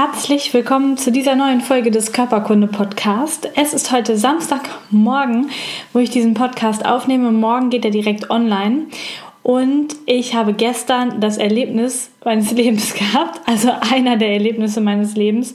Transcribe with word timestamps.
Herzlich 0.00 0.54
willkommen 0.54 0.96
zu 0.96 1.10
dieser 1.10 1.34
neuen 1.34 1.60
Folge 1.60 1.90
des 1.90 2.12
Körperkunde 2.12 2.68
Podcast. 2.68 3.48
Es 3.56 3.74
ist 3.74 3.90
heute 3.90 4.16
Samstagmorgen, 4.16 5.50
wo 5.92 5.98
ich 5.98 6.10
diesen 6.10 6.34
Podcast 6.34 6.86
aufnehme. 6.86 7.32
Morgen 7.32 7.68
geht 7.68 7.84
er 7.84 7.90
direkt 7.90 8.30
online. 8.30 8.86
Und 9.42 9.96
ich 10.06 10.36
habe 10.36 10.52
gestern 10.52 11.20
das 11.20 11.36
Erlebnis 11.36 12.12
meines 12.24 12.52
Lebens 12.52 12.94
gehabt, 12.94 13.40
also 13.46 13.72
einer 13.92 14.16
der 14.16 14.34
Erlebnisse 14.34 14.80
meines 14.80 15.16
Lebens. 15.16 15.54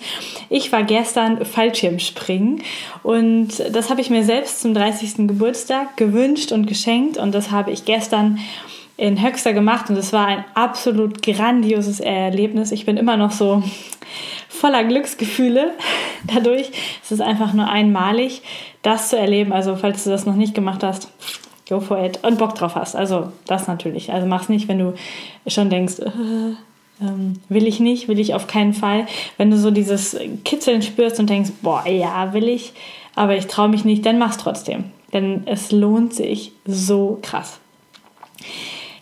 Ich 0.50 0.74
war 0.74 0.84
gestern 0.84 1.46
Fallschirmspringen 1.46 2.64
und 3.02 3.48
das 3.72 3.90
habe 3.90 4.02
ich 4.02 4.10
mir 4.10 4.26
selbst 4.26 4.60
zum 4.60 4.74
30. 4.74 5.26
Geburtstag 5.26 5.96
gewünscht 5.96 6.52
und 6.52 6.68
geschenkt 6.68 7.16
und 7.16 7.34
das 7.34 7.52
habe 7.52 7.72
ich 7.72 7.86
gestern 7.86 8.40
in 8.98 9.24
Höxter 9.24 9.54
gemacht 9.54 9.90
und 9.90 9.98
es 9.98 10.14
war 10.14 10.28
ein 10.28 10.46
absolut 10.54 11.24
grandioses 11.24 12.00
Erlebnis. 12.00 12.72
Ich 12.72 12.86
bin 12.86 12.98
immer 12.98 13.18
noch 13.18 13.32
so 13.32 13.64
voller 14.64 14.86
Glücksgefühle 14.86 15.72
dadurch. 16.24 16.72
Es 17.04 17.12
ist 17.12 17.20
einfach 17.20 17.52
nur 17.52 17.68
einmalig, 17.68 18.44
das 18.82 19.10
zu 19.10 19.18
erleben. 19.18 19.52
Also, 19.52 19.76
falls 19.76 20.06
du 20.06 20.10
das 20.10 20.26
noch 20.26 20.36
nicht 20.36 20.56
gemacht 20.56 20.84
hast, 20.84 21.10
go 21.68 21.82
for 21.82 22.02
it 22.02 22.24
und 22.24 22.38
Bock 22.38 22.56
drauf 22.56 22.76
hast. 22.76 22.96
Also, 22.96 23.34
das 23.46 23.68
natürlich. 23.68 24.14
Also, 24.14 24.26
mach's 24.26 24.48
nicht, 24.48 24.70
wenn 24.70 24.80
du 24.80 24.94
schon 25.48 25.70
denkst, 25.70 26.00
äh, 26.00 26.12
ähm, 27.02 27.42
will 27.50 27.68
ich 27.68 27.82
nicht, 27.82 28.08
will 28.08 28.20
ich 28.20 28.36
auf 28.36 28.48
keinen 28.48 28.74
Fall. 28.74 29.06
Wenn 29.38 29.52
du 29.52 29.58
so 29.58 29.70
dieses 29.70 30.18
Kitzeln 30.46 30.82
spürst 30.82 31.20
und 31.20 31.30
denkst, 31.30 31.52
boah, 31.62 31.86
ja, 31.86 32.32
will 32.32 32.48
ich, 32.48 32.72
aber 33.16 33.36
ich 33.36 33.48
traue 33.48 33.68
mich 33.68 33.84
nicht, 33.84 34.06
dann 34.06 34.18
mach's 34.18 34.38
trotzdem. 34.38 34.86
Denn 35.12 35.44
es 35.46 35.74
lohnt 35.74 36.14
sich 36.14 36.54
so 36.66 37.20
krass. 37.22 37.60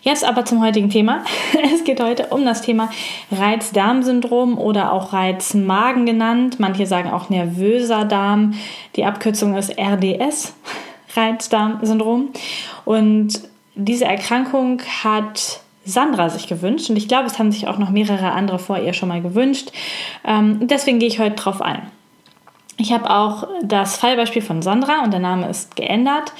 Jetzt 0.02 0.24
aber 0.24 0.44
zum 0.44 0.60
heutigen 0.60 0.90
Thema. 0.90 1.24
Es 1.74 1.84
geht 1.84 2.00
heute 2.00 2.26
um 2.26 2.44
das 2.44 2.62
Thema 2.62 2.90
Reizdarmsyndrom 3.30 4.58
oder 4.58 4.92
auch 4.92 5.12
Reizmagen 5.12 6.06
genannt. 6.06 6.58
Manche 6.58 6.86
sagen 6.86 7.10
auch 7.10 7.30
nervöser 7.30 8.04
Darm. 8.04 8.54
Die 8.96 9.04
Abkürzung 9.04 9.56
ist 9.56 9.78
RDS, 9.78 10.54
Reizdarmsyndrom. 11.16 12.30
Und 12.84 13.42
diese 13.76 14.04
Erkrankung 14.04 14.82
hat 15.04 15.60
Sandra 15.84 16.30
sich 16.30 16.48
gewünscht 16.48 16.90
und 16.90 16.96
ich 16.96 17.08
glaube, 17.08 17.26
es 17.26 17.38
haben 17.38 17.50
sich 17.50 17.66
auch 17.66 17.78
noch 17.78 17.90
mehrere 17.90 18.32
andere 18.32 18.58
vor 18.58 18.78
ihr 18.78 18.92
schon 18.92 19.08
mal 19.08 19.22
gewünscht. 19.22 19.70
Ähm, 20.24 20.66
deswegen 20.66 20.98
gehe 20.98 21.08
ich 21.08 21.20
heute 21.20 21.36
drauf 21.36 21.62
ein. 21.62 21.90
Ich 22.76 22.92
habe 22.92 23.10
auch 23.10 23.46
das 23.62 23.96
Fallbeispiel 23.96 24.42
von 24.42 24.62
Sandra 24.62 25.02
und 25.04 25.12
der 25.12 25.20
Name 25.20 25.48
ist 25.48 25.76
geändert 25.76 26.32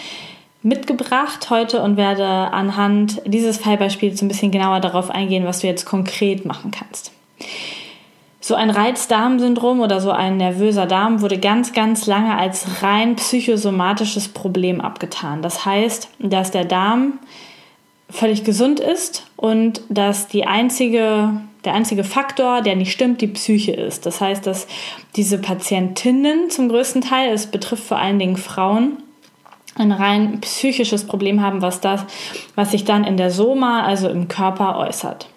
mitgebracht 0.63 1.51
heute 1.51 1.83
und 1.83 1.97
werde 1.97 2.25
anhand 2.25 3.21
dieses 3.27 3.59
Fallbeispiels 3.59 4.23
ein 4.23 4.29
bisschen 4.29 4.51
genauer 4.51 4.81
darauf 4.81 5.11
eingehen, 5.11 5.45
was 5.45 5.61
du 5.61 5.67
jetzt 5.67 5.85
konkret 5.85 6.45
machen 6.45 6.71
kannst. 6.71 7.13
So 8.41 8.57
ein 8.57 8.71
Reizdarmsyndrom 8.71 9.81
oder 9.81 10.01
so 10.01 10.11
ein 10.11 10.37
nervöser 10.37 10.87
Darm 10.87 11.21
wurde 11.21 11.39
ganz, 11.39 11.73
ganz 11.73 12.07
lange 12.07 12.37
als 12.37 12.83
rein 12.83 13.15
psychosomatisches 13.15 14.29
Problem 14.29 14.81
abgetan. 14.81 15.43
Das 15.43 15.65
heißt, 15.65 16.09
dass 16.19 16.51
der 16.51 16.65
Darm 16.65 17.21
völlig 18.11 18.43
gesund 18.43 18.81
ist 18.81 19.27
und 19.37 19.83
dass 19.89 20.27
die 20.27 20.45
einzige, 20.45 21.41
der 21.65 21.75
einzige 21.75 22.03
Faktor, 22.03 22.63
der 22.63 22.75
nicht 22.75 22.93
stimmt, 22.93 23.21
die 23.21 23.29
Psyche 23.29 23.73
ist. 23.73 24.07
Das 24.07 24.21
heißt, 24.21 24.45
dass 24.45 24.67
diese 25.15 25.39
Patientinnen 25.39 26.51
zum 26.51 26.69
größten 26.69 27.01
Teil, 27.01 27.33
es 27.33 27.47
betrifft 27.47 27.85
vor 27.85 27.99
allen 27.99 28.19
Dingen 28.19 28.37
Frauen, 28.37 28.99
ein 29.75 29.93
rein 29.93 30.41
psychisches 30.41 31.07
Problem 31.07 31.41
haben, 31.41 31.63
was 31.63 31.81
das, 31.81 32.05
was 32.55 32.71
sich 32.71 32.85
dann 32.85 33.05
in 33.05 33.17
der 33.17 33.31
Soma, 33.31 33.83
also 33.85 34.09
im 34.09 34.29
Körper, 34.29 34.79
äußert. 34.79 35.29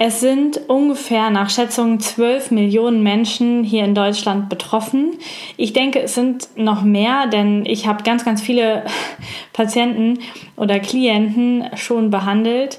Es 0.00 0.20
sind 0.20 0.60
ungefähr 0.68 1.28
nach 1.30 1.50
Schätzungen 1.50 1.98
12 1.98 2.52
Millionen 2.52 3.02
Menschen 3.02 3.64
hier 3.64 3.84
in 3.84 3.96
Deutschland 3.96 4.48
betroffen. 4.48 5.18
Ich 5.56 5.72
denke, 5.72 6.00
es 6.00 6.14
sind 6.14 6.56
noch 6.56 6.82
mehr, 6.82 7.26
denn 7.26 7.66
ich 7.66 7.88
habe 7.88 8.04
ganz, 8.04 8.24
ganz 8.24 8.40
viele 8.40 8.84
Patienten 9.52 10.20
oder 10.54 10.78
Klienten 10.78 11.64
schon 11.74 12.10
behandelt 12.10 12.78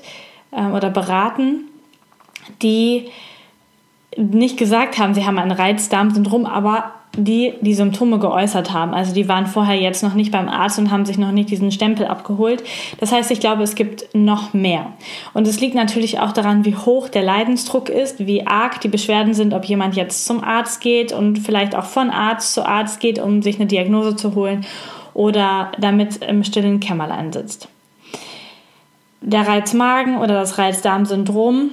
äh, 0.51 0.63
oder 0.67 0.89
beraten, 0.89 1.65
die 2.61 3.09
nicht 4.15 4.57
gesagt 4.57 4.97
haben, 4.97 5.13
sie 5.13 5.25
haben 5.25 5.39
ein 5.39 5.51
Reizdarmsyndrom, 5.51 6.45
aber 6.45 6.93
die 7.17 7.53
die 7.61 7.73
Symptome 7.73 8.19
geäußert 8.19 8.71
haben. 8.71 8.93
Also 8.93 9.13
die 9.13 9.27
waren 9.27 9.47
vorher 9.47 9.75
jetzt 9.75 10.03
noch 10.03 10.13
nicht 10.13 10.31
beim 10.31 10.47
Arzt 10.47 10.79
und 10.79 10.91
haben 10.91 11.05
sich 11.05 11.17
noch 11.17 11.31
nicht 11.31 11.49
diesen 11.49 11.71
Stempel 11.71 12.05
abgeholt. 12.05 12.63
Das 12.99 13.11
heißt, 13.11 13.31
ich 13.31 13.39
glaube, 13.39 13.63
es 13.63 13.75
gibt 13.75 14.13
noch 14.13 14.53
mehr. 14.53 14.93
Und 15.33 15.47
es 15.47 15.59
liegt 15.59 15.75
natürlich 15.75 16.19
auch 16.19 16.31
daran, 16.31 16.65
wie 16.65 16.75
hoch 16.75 17.09
der 17.09 17.23
Leidensdruck 17.23 17.89
ist, 17.89 18.19
wie 18.19 18.45
arg 18.45 18.79
die 18.81 18.87
Beschwerden 18.87 19.33
sind, 19.33 19.53
ob 19.53 19.65
jemand 19.65 19.95
jetzt 19.95 20.25
zum 20.25 20.43
Arzt 20.43 20.81
geht 20.81 21.11
und 21.11 21.39
vielleicht 21.39 21.75
auch 21.75 21.85
von 21.85 22.09
Arzt 22.09 22.53
zu 22.53 22.65
Arzt 22.65 22.99
geht, 22.99 23.19
um 23.19 23.41
sich 23.41 23.55
eine 23.55 23.67
Diagnose 23.67 24.15
zu 24.15 24.35
holen 24.35 24.65
oder 25.13 25.71
damit 25.79 26.23
im 26.23 26.43
stillen 26.43 26.79
Kämmerlein 26.79 27.33
sitzt. 27.33 27.67
Der 29.21 29.47
Reizmagen 29.47 30.17
oder 30.17 30.35
das 30.35 30.57
Reizdarmsyndrom 30.57 31.71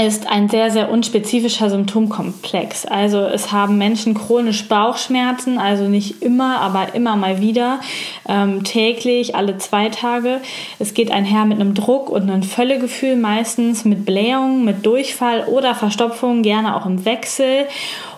ist 0.00 0.26
ein 0.26 0.48
sehr, 0.48 0.70
sehr 0.70 0.90
unspezifischer 0.90 1.68
Symptomkomplex. 1.68 2.86
Also 2.86 3.20
es 3.20 3.52
haben 3.52 3.76
Menschen 3.76 4.14
chronisch 4.14 4.66
Bauchschmerzen, 4.66 5.58
also 5.58 5.84
nicht 5.84 6.22
immer, 6.22 6.60
aber 6.60 6.94
immer 6.94 7.14
mal 7.16 7.40
wieder, 7.40 7.80
ähm, 8.26 8.64
täglich, 8.64 9.34
alle 9.34 9.58
zwei 9.58 9.90
Tage. 9.90 10.40
Es 10.78 10.94
geht 10.94 11.10
einher 11.10 11.44
mit 11.44 11.60
einem 11.60 11.74
Druck 11.74 12.08
und 12.08 12.30
einem 12.30 12.42
Völlegefühl, 12.42 13.16
meistens 13.16 13.84
mit 13.84 14.06
Blähungen, 14.06 14.64
mit 14.64 14.86
Durchfall 14.86 15.44
oder 15.44 15.74
Verstopfung, 15.74 16.42
gerne 16.42 16.74
auch 16.74 16.86
im 16.86 17.04
Wechsel. 17.04 17.66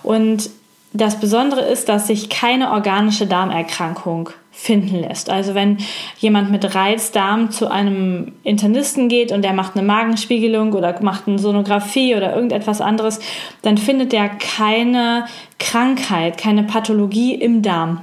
Und 0.01 0.49
das 0.93 1.19
Besondere 1.19 1.61
ist, 1.61 1.89
dass 1.89 2.07
sich 2.07 2.29
keine 2.29 2.71
organische 2.71 3.27
Darmerkrankung 3.27 4.29
finden 4.65 5.01
lässt. 5.01 5.29
Also 5.29 5.53
wenn 5.53 5.77
jemand 6.17 6.49
mit 6.49 6.73
Reizdarm 6.73 7.51
zu 7.51 7.69
einem 7.69 8.33
Internisten 8.43 9.09
geht 9.09 9.31
und 9.31 9.43
der 9.43 9.53
macht 9.53 9.77
eine 9.77 9.85
Magenspiegelung 9.85 10.73
oder 10.73 10.99
macht 11.03 11.27
eine 11.27 11.37
Sonographie 11.37 12.15
oder 12.15 12.35
irgendetwas 12.35 12.81
anderes, 12.81 13.19
dann 13.61 13.77
findet 13.77 14.11
er 14.13 14.27
keine 14.27 15.25
Krankheit, 15.59 16.39
keine 16.39 16.63
Pathologie 16.63 17.35
im 17.35 17.61
Darm. 17.61 18.01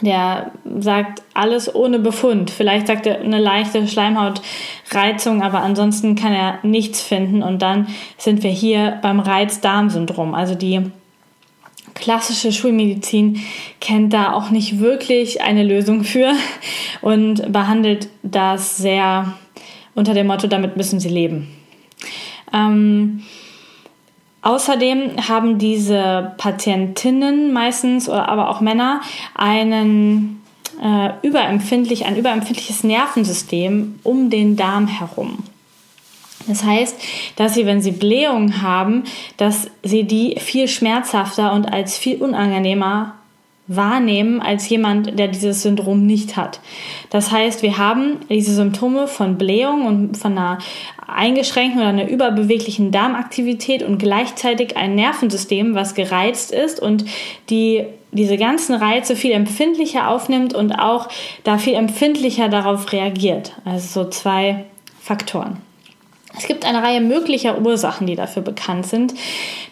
Der 0.00 0.50
sagt 0.80 1.22
alles 1.32 1.72
ohne 1.72 2.00
Befund. 2.00 2.50
Vielleicht 2.50 2.88
sagt 2.88 3.06
er 3.06 3.20
eine 3.20 3.38
leichte 3.38 3.86
Schleimhautreizung, 3.86 5.42
aber 5.42 5.62
ansonsten 5.62 6.16
kann 6.16 6.32
er 6.32 6.58
nichts 6.64 7.00
finden. 7.00 7.44
Und 7.44 7.62
dann 7.62 7.86
sind 8.18 8.42
wir 8.42 8.50
hier 8.50 8.98
beim 9.00 9.20
Reizdarmsyndrom, 9.20 10.34
also 10.34 10.56
die 10.56 10.90
klassische 11.94 12.52
Schulmedizin 12.52 13.40
kennt 13.80 14.12
da 14.12 14.32
auch 14.32 14.50
nicht 14.50 14.80
wirklich 14.80 15.42
eine 15.42 15.62
Lösung 15.62 16.04
für 16.04 16.32
und 17.00 17.52
behandelt 17.52 18.08
das 18.22 18.76
sehr 18.76 19.34
unter 19.94 20.14
dem 20.14 20.26
Motto, 20.26 20.46
damit 20.46 20.76
müssen 20.76 21.00
sie 21.00 21.08
leben. 21.08 21.48
Ähm, 22.52 23.22
außerdem 24.42 25.28
haben 25.28 25.58
diese 25.58 26.32
Patientinnen 26.36 27.52
meistens, 27.52 28.08
aber 28.08 28.50
auch 28.50 28.60
Männer, 28.60 29.00
einen 29.34 30.42
äh, 30.82 31.10
überempfindlich, 31.22 32.06
ein 32.06 32.16
überempfindliches 32.16 32.84
Nervensystem 32.84 34.00
um 34.02 34.30
den 34.30 34.56
Darm 34.56 34.88
herum. 34.88 35.38
Das 36.46 36.64
heißt, 36.64 36.96
dass 37.36 37.54
sie, 37.54 37.66
wenn 37.66 37.80
sie 37.80 37.92
Blähungen 37.92 38.62
haben, 38.62 39.04
dass 39.36 39.70
sie 39.82 40.04
die 40.04 40.36
viel 40.38 40.68
schmerzhafter 40.68 41.52
und 41.52 41.72
als 41.72 41.96
viel 41.96 42.22
unangenehmer 42.22 43.14
wahrnehmen 43.66 44.42
als 44.42 44.68
jemand, 44.68 45.18
der 45.18 45.28
dieses 45.28 45.62
Syndrom 45.62 46.06
nicht 46.06 46.36
hat. 46.36 46.60
Das 47.10 47.30
heißt, 47.30 47.62
wir 47.62 47.78
haben 47.78 48.18
diese 48.28 48.54
Symptome 48.54 49.08
von 49.08 49.38
Blähung 49.38 49.86
und 49.86 50.16
von 50.18 50.32
einer 50.32 50.58
eingeschränkten 51.06 51.80
oder 51.80 51.88
einer 51.88 52.08
überbeweglichen 52.08 52.90
Darmaktivität 52.90 53.82
und 53.82 53.98
gleichzeitig 53.98 54.76
ein 54.76 54.94
Nervensystem, 54.94 55.74
was 55.74 55.94
gereizt 55.94 56.52
ist 56.52 56.80
und 56.80 57.04
die 57.50 57.84
diese 58.12 58.36
ganzen 58.36 58.76
Reize 58.76 59.16
viel 59.16 59.32
empfindlicher 59.32 60.08
aufnimmt 60.08 60.54
und 60.54 60.72
auch 60.72 61.08
da 61.42 61.58
viel 61.58 61.74
empfindlicher 61.74 62.48
darauf 62.48 62.92
reagiert. 62.92 63.52
Also 63.64 64.04
so 64.04 64.10
zwei 64.10 64.64
Faktoren. 65.00 65.56
Es 66.36 66.46
gibt 66.46 66.64
eine 66.64 66.82
Reihe 66.82 67.00
möglicher 67.00 67.60
Ursachen, 67.60 68.06
die 68.06 68.16
dafür 68.16 68.42
bekannt 68.42 68.86
sind. 68.86 69.14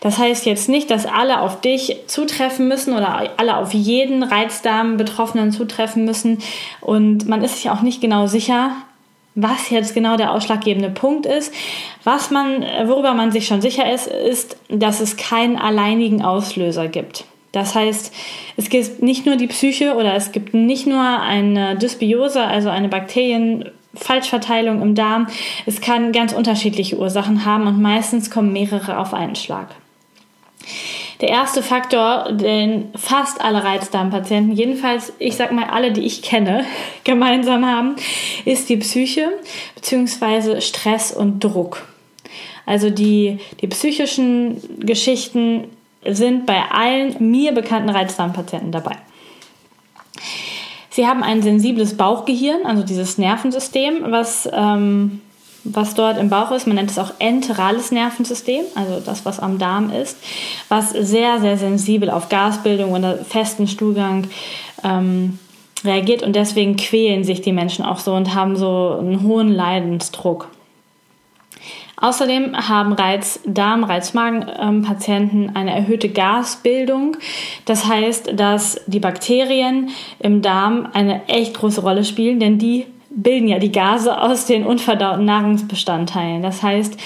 Das 0.00 0.19
heißt 0.19 0.47
jetzt 0.47 0.69
nicht, 0.69 0.91
dass 0.91 1.06
alle 1.06 1.41
auf 1.41 1.61
dich 1.61 1.97
zutreffen 2.06 2.69
müssen 2.69 2.94
oder 2.94 3.31
alle 3.37 3.56
auf 3.56 3.75
jeden 3.75 4.23
Reizdarm-Betroffenen 4.23 5.50
zutreffen 5.50 6.05
müssen. 6.05 6.38
Und 6.81 7.29
man 7.29 7.43
ist 7.43 7.56
sich 7.56 7.70
auch 7.70 7.82
nicht 7.82 8.00
genau 8.00 8.26
sicher, 8.26 8.73
was 9.35 9.70
jetzt 9.70 9.94
genau 9.94 10.17
der 10.17 10.32
ausschlaggebende 10.32 10.91
Punkt 10.91 11.26
ist. 11.26 11.53
Was 12.05 12.31
man, 12.31 12.65
worüber 12.85 13.15
man 13.15 13.32
sich 13.32 13.47
schon 13.47 13.62
sicher 13.62 13.93
ist, 13.93 14.06
ist, 14.06 14.56
dass 14.69 15.00
es 15.00 15.17
keinen 15.17 15.56
alleinigen 15.56 16.23
Auslöser 16.23 16.88
gibt. 16.88 17.25
Das 17.50 17.75
heißt, 17.75 18.12
es 18.56 18.69
gibt 18.70 19.03
nicht 19.03 19.26
nur 19.26 19.37
die 19.37 19.47
Psyche 19.47 19.94
oder 19.94 20.15
es 20.15 20.32
gibt 20.32 20.55
nicht 20.55 20.87
nur 20.87 21.03
eine 21.03 21.76
Dysbiose, 21.76 22.43
also 22.43 22.70
eine 22.70 22.88
Bakterienfalschverteilung 23.93 24.83
im 24.83 24.94
Darm. 24.94 25.27
Es 25.67 25.81
kann 25.81 26.12
ganz 26.12 26.33
unterschiedliche 26.33 26.99
Ursachen 26.99 27.44
haben 27.44 27.67
und 27.67 27.81
meistens 27.81 28.31
kommen 28.31 28.53
mehrere 28.53 28.99
auf 28.99 29.15
einen 29.15 29.37
Schlag. 29.37 29.69
Der 31.21 31.29
erste 31.29 31.62
Faktor, 31.62 32.33
den 32.33 32.91
fast 32.97 33.41
alle 33.41 33.62
Reizdarmpatienten, 33.62 34.56
jedenfalls 34.56 35.12
ich 35.19 35.37
sag 35.37 35.53
mal 35.53 35.67
alle, 35.67 35.93
die 35.93 36.03
ich 36.03 36.23
kenne, 36.23 36.65
gemeinsam 37.05 37.65
haben, 37.65 37.97
ist 38.44 38.69
die 38.69 38.77
Psyche 38.77 39.29
bzw. 39.77 40.61
Stress 40.61 41.12
und 41.12 41.43
Druck. 41.43 41.87
Also 42.67 42.91
die, 42.91 43.39
die 43.61 43.67
psychischen 43.69 44.61
Geschichten 44.79 45.65
sind 46.05 46.47
bei 46.47 46.62
allen 46.71 47.31
mir 47.31 47.53
bekannten 47.53 47.91
Reizdarmpatienten 47.91 48.73
dabei. 48.73 48.97
Sie 50.93 51.06
haben 51.06 51.23
ein 51.23 51.41
sensibles 51.41 51.97
Bauchgehirn, 51.97 52.67
also 52.67 52.83
dieses 52.83 53.17
Nervensystem, 53.17 54.05
was, 54.11 54.47
ähm, 54.53 55.23
was 55.65 55.94
dort 55.94 56.19
im 56.19 56.29
Bauch 56.29 56.50
ist. 56.50 56.67
Man 56.67 56.77
nennt 56.77 56.91
es 56.91 56.99
auch 56.99 57.12
enterales 57.19 57.93
Nervensystem, 57.93 58.65
also 58.75 59.00
das, 59.00 59.25
was 59.25 59.41
am 59.41 59.59
Darm 59.59 59.91
ist, 59.91 60.19
was 60.69 60.91
sehr, 60.91 61.41
sehr 61.41 61.56
sensibel 61.56 62.11
auf 62.11 62.29
Gasbildung 62.29 62.93
oder 62.93 63.17
festen 63.17 63.69
Stuhlgang 63.69 64.29
ähm, 64.85 65.39
reagiert 65.83 66.23
und 66.23 66.37
deswegen 66.37 66.77
quälen 66.77 67.25
sich 67.25 67.41
die 67.41 67.53
Menschen 67.53 67.87
auch 67.87 67.99
so 67.99 68.15
und 68.15 68.35
haben 68.35 68.56
so 68.56 68.99
einen 69.00 69.23
hohen 69.23 69.50
Leidensdruck. 69.50 70.49
Außerdem 71.97 72.56
haben 72.69 72.93
Reizdarm, 72.93 73.85
Reizmagen-Patienten 73.85 75.53
eine 75.55 75.75
erhöhte 75.75 76.09
Gasbildung. 76.09 77.17
Das 77.64 77.87
heißt, 77.87 78.32
dass 78.35 78.81
die 78.87 78.99
Bakterien 78.99 79.91
im 80.19 80.43
Darm 80.43 80.88
eine 80.93 81.29
echt 81.29 81.55
große 81.55 81.81
Rolle 81.81 82.05
spielen, 82.05 82.41
denn 82.41 82.59
die 82.59 82.87
bilden 83.14 83.49
ja 83.49 83.59
die 83.59 83.73
Gase 83.73 84.20
aus 84.20 84.47
den 84.47 84.67
unverdauten 84.67 85.25
Nahrungsbestandteilen. 85.25 86.43
Das 86.43 86.62
heißt, 86.62 86.99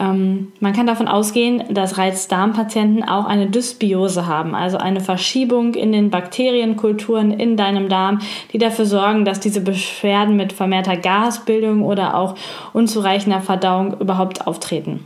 ähm, 0.00 0.52
man 0.60 0.72
kann 0.72 0.86
davon 0.86 1.08
ausgehen, 1.08 1.62
dass 1.74 1.98
Reizdarmpatienten 1.98 3.04
auch 3.06 3.26
eine 3.26 3.48
Dysbiose 3.48 4.26
haben, 4.26 4.54
also 4.54 4.78
eine 4.78 5.00
Verschiebung 5.00 5.74
in 5.74 5.92
den 5.92 6.08
Bakterienkulturen 6.10 7.32
in 7.32 7.58
deinem 7.58 7.90
Darm, 7.90 8.20
die 8.52 8.58
dafür 8.58 8.86
sorgen, 8.86 9.26
dass 9.26 9.40
diese 9.40 9.60
Beschwerden 9.60 10.36
mit 10.36 10.54
vermehrter 10.54 10.96
Gasbildung 10.96 11.82
oder 11.82 12.16
auch 12.16 12.34
unzureichender 12.72 13.40
Verdauung 13.40 14.00
überhaupt 14.00 14.46
auftreten. 14.46 15.04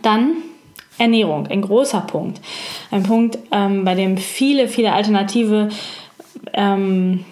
Dann 0.00 0.38
Ernährung, 0.96 1.46
ein 1.46 1.60
großer 1.60 2.00
Punkt. 2.00 2.40
Ein 2.90 3.02
Punkt, 3.02 3.38
ähm, 3.52 3.84
bei 3.84 3.94
dem 3.94 4.16
viele, 4.16 4.66
viele 4.66 4.92
alternative 4.92 5.68
ähm, 6.54 7.24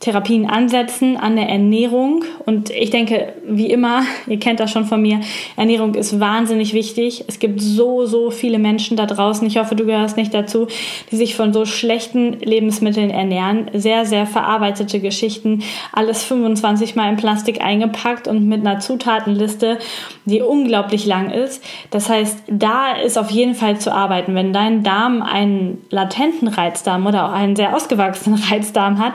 Therapien 0.00 0.48
ansetzen 0.48 1.18
an 1.18 1.36
der 1.36 1.50
Ernährung. 1.50 2.24
Und 2.46 2.70
ich 2.70 2.88
denke, 2.88 3.34
wie 3.46 3.70
immer, 3.70 4.02
ihr 4.26 4.38
kennt 4.38 4.58
das 4.58 4.70
schon 4.70 4.86
von 4.86 5.00
mir, 5.00 5.20
Ernährung 5.56 5.94
ist 5.94 6.18
wahnsinnig 6.18 6.72
wichtig. 6.72 7.24
Es 7.28 7.38
gibt 7.38 7.60
so, 7.60 8.06
so 8.06 8.30
viele 8.30 8.58
Menschen 8.58 8.96
da 8.96 9.04
draußen, 9.04 9.46
ich 9.46 9.58
hoffe, 9.58 9.74
du 9.74 9.84
gehörst 9.84 10.16
nicht 10.16 10.32
dazu, 10.32 10.66
die 11.10 11.16
sich 11.16 11.34
von 11.36 11.52
so 11.52 11.66
schlechten 11.66 12.32
Lebensmitteln 12.40 13.10
ernähren. 13.10 13.70
Sehr, 13.74 14.06
sehr 14.06 14.26
verarbeitete 14.26 15.00
Geschichten, 15.00 15.62
alles 15.92 16.24
25 16.24 16.96
Mal 16.96 17.10
in 17.10 17.16
Plastik 17.16 17.62
eingepackt 17.62 18.26
und 18.26 18.48
mit 18.48 18.66
einer 18.66 18.80
Zutatenliste, 18.80 19.78
die 20.24 20.40
unglaublich 20.40 21.04
lang 21.04 21.30
ist. 21.30 21.62
Das 21.90 22.08
heißt, 22.08 22.44
da 22.48 22.92
ist 22.92 23.18
auf 23.18 23.30
jeden 23.30 23.54
Fall 23.54 23.78
zu 23.78 23.92
arbeiten. 23.92 24.34
Wenn 24.34 24.54
dein 24.54 24.82
Darm 24.82 25.20
einen 25.20 25.84
latenten 25.90 26.48
Reizdarm 26.48 27.06
oder 27.06 27.26
auch 27.26 27.32
einen 27.32 27.54
sehr 27.54 27.76
ausgewachsenen 27.76 28.42
Reizdarm 28.50 28.98
hat, 28.98 29.12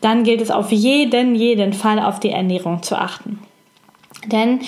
dann 0.00 0.24
gilt 0.24 0.40
es 0.40 0.50
auf 0.50 0.70
jeden, 0.72 1.34
jeden 1.34 1.72
Fall 1.72 1.98
auf 1.98 2.20
die 2.20 2.30
Ernährung 2.30 2.82
zu 2.82 2.96
achten. 2.96 3.40
Denn 4.26 4.60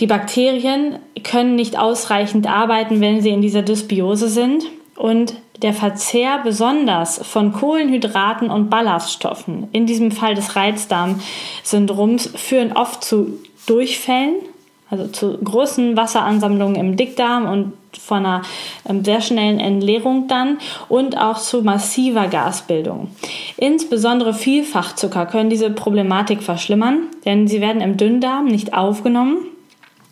die 0.00 0.06
Bakterien 0.06 0.98
können 1.22 1.54
nicht 1.54 1.78
ausreichend 1.78 2.48
arbeiten, 2.48 3.00
wenn 3.00 3.20
sie 3.20 3.30
in 3.30 3.42
dieser 3.42 3.62
Dysbiose 3.62 4.28
sind. 4.28 4.64
Und 4.96 5.34
der 5.62 5.72
Verzehr 5.72 6.40
besonders 6.42 7.20
von 7.26 7.52
Kohlenhydraten 7.52 8.50
und 8.50 8.70
Ballaststoffen, 8.70 9.68
in 9.72 9.86
diesem 9.86 10.10
Fall 10.10 10.34
des 10.34 10.56
Reizdarmsyndroms, 10.56 12.30
führen 12.34 12.72
oft 12.72 13.02
zu 13.04 13.38
Durchfällen, 13.66 14.34
also 14.94 15.08
zu 15.08 15.38
großen 15.38 15.96
Wasseransammlungen 15.96 16.76
im 16.76 16.96
Dickdarm 16.96 17.46
und 17.46 17.72
von 17.98 18.18
einer 18.18 18.42
ähm, 18.88 19.04
sehr 19.04 19.20
schnellen 19.20 19.60
Entleerung 19.60 20.28
dann 20.28 20.58
und 20.88 21.18
auch 21.18 21.38
zu 21.38 21.62
massiver 21.62 22.28
Gasbildung. 22.28 23.08
Insbesondere 23.56 24.34
Vielfachzucker 24.34 25.26
können 25.26 25.50
diese 25.50 25.70
Problematik 25.70 26.42
verschlimmern, 26.42 27.08
denn 27.24 27.46
sie 27.46 27.60
werden 27.60 27.82
im 27.82 27.96
Dünndarm 27.96 28.46
nicht 28.46 28.74
aufgenommen 28.74 29.38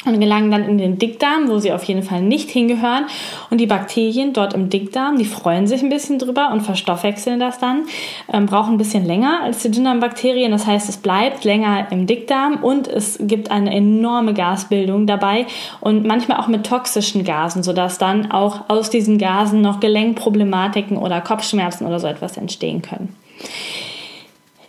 und 0.05 0.19
gelangen 0.19 0.51
dann 0.51 0.65
in 0.65 0.79
den 0.79 0.99
Dickdarm, 0.99 1.49
wo 1.49 1.59
sie 1.59 1.73
auf 1.73 1.85
jeden 1.85 2.03
Fall 2.03 2.23
nicht 2.23 2.51
hingehören. 2.51 3.07
Und 3.51 3.59
die 3.59 3.67
Bakterien 3.67 4.33
dort 4.33 4.55
im 4.55 4.69
Dickdarm, 4.69 5.17
die 5.17 5.25
freuen 5.25 5.67
sich 5.67 5.83
ein 5.83 5.89
bisschen 5.89 6.19
drüber 6.19 6.51
und 6.53 6.63
verstoffwechseln 6.63 7.39
das 7.39 7.59
dann, 7.59 7.85
ähm, 8.33 8.47
brauchen 8.47 8.75
ein 8.75 8.79
bisschen 8.79 9.05
länger 9.05 9.41
als 9.43 9.63
die 9.63 9.71
Dünndarmbakterien. 9.71 10.51
Das 10.51 10.67
heißt, 10.67 10.89
es 10.89 10.97
bleibt 10.97 11.45
länger 11.45 11.87
im 11.91 12.07
Dickdarm 12.07 12.59
und 12.63 12.89
es 12.89 13.19
gibt 13.21 13.51
eine 13.51 13.75
enorme 13.75 14.35
Gasbildung 14.35 15.07
dabei 15.07 15.47
und 15.81 16.05
manchmal 16.05 16.39
auch 16.39 16.49
mit 16.49 16.67
toxischen 16.67 17.25
Gasen, 17.25 17.63
sodass 17.63 17.99
dann 17.99 18.33
auch 18.33 18.69
aus 18.69 18.91
diesen 18.91 19.19
Gasen 19.19 19.61
noch 19.61 19.81
Gelenkproblematiken 19.81 20.97
oder 20.97 21.21
Kopfschmerzen 21.21 21.87
oder 21.87 22.01
so 22.01 22.09
etwas 22.09 22.37
entstehen 22.37 22.83
können. 22.83 23.15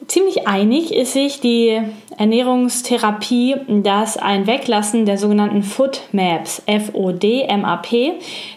Ziemlich 0.07 0.47
einig 0.47 0.94
ist 0.94 1.13
sich 1.13 1.39
die 1.39 1.81
Ernährungstherapie, 2.17 3.55
dass 3.67 4.17
ein 4.17 4.47
Weglassen 4.47 5.05
der 5.05 5.17
sogenannten 5.17 5.63
Food 5.63 6.01
Maps, 6.11 6.61
F-O-D-M-A-P, 6.65 8.13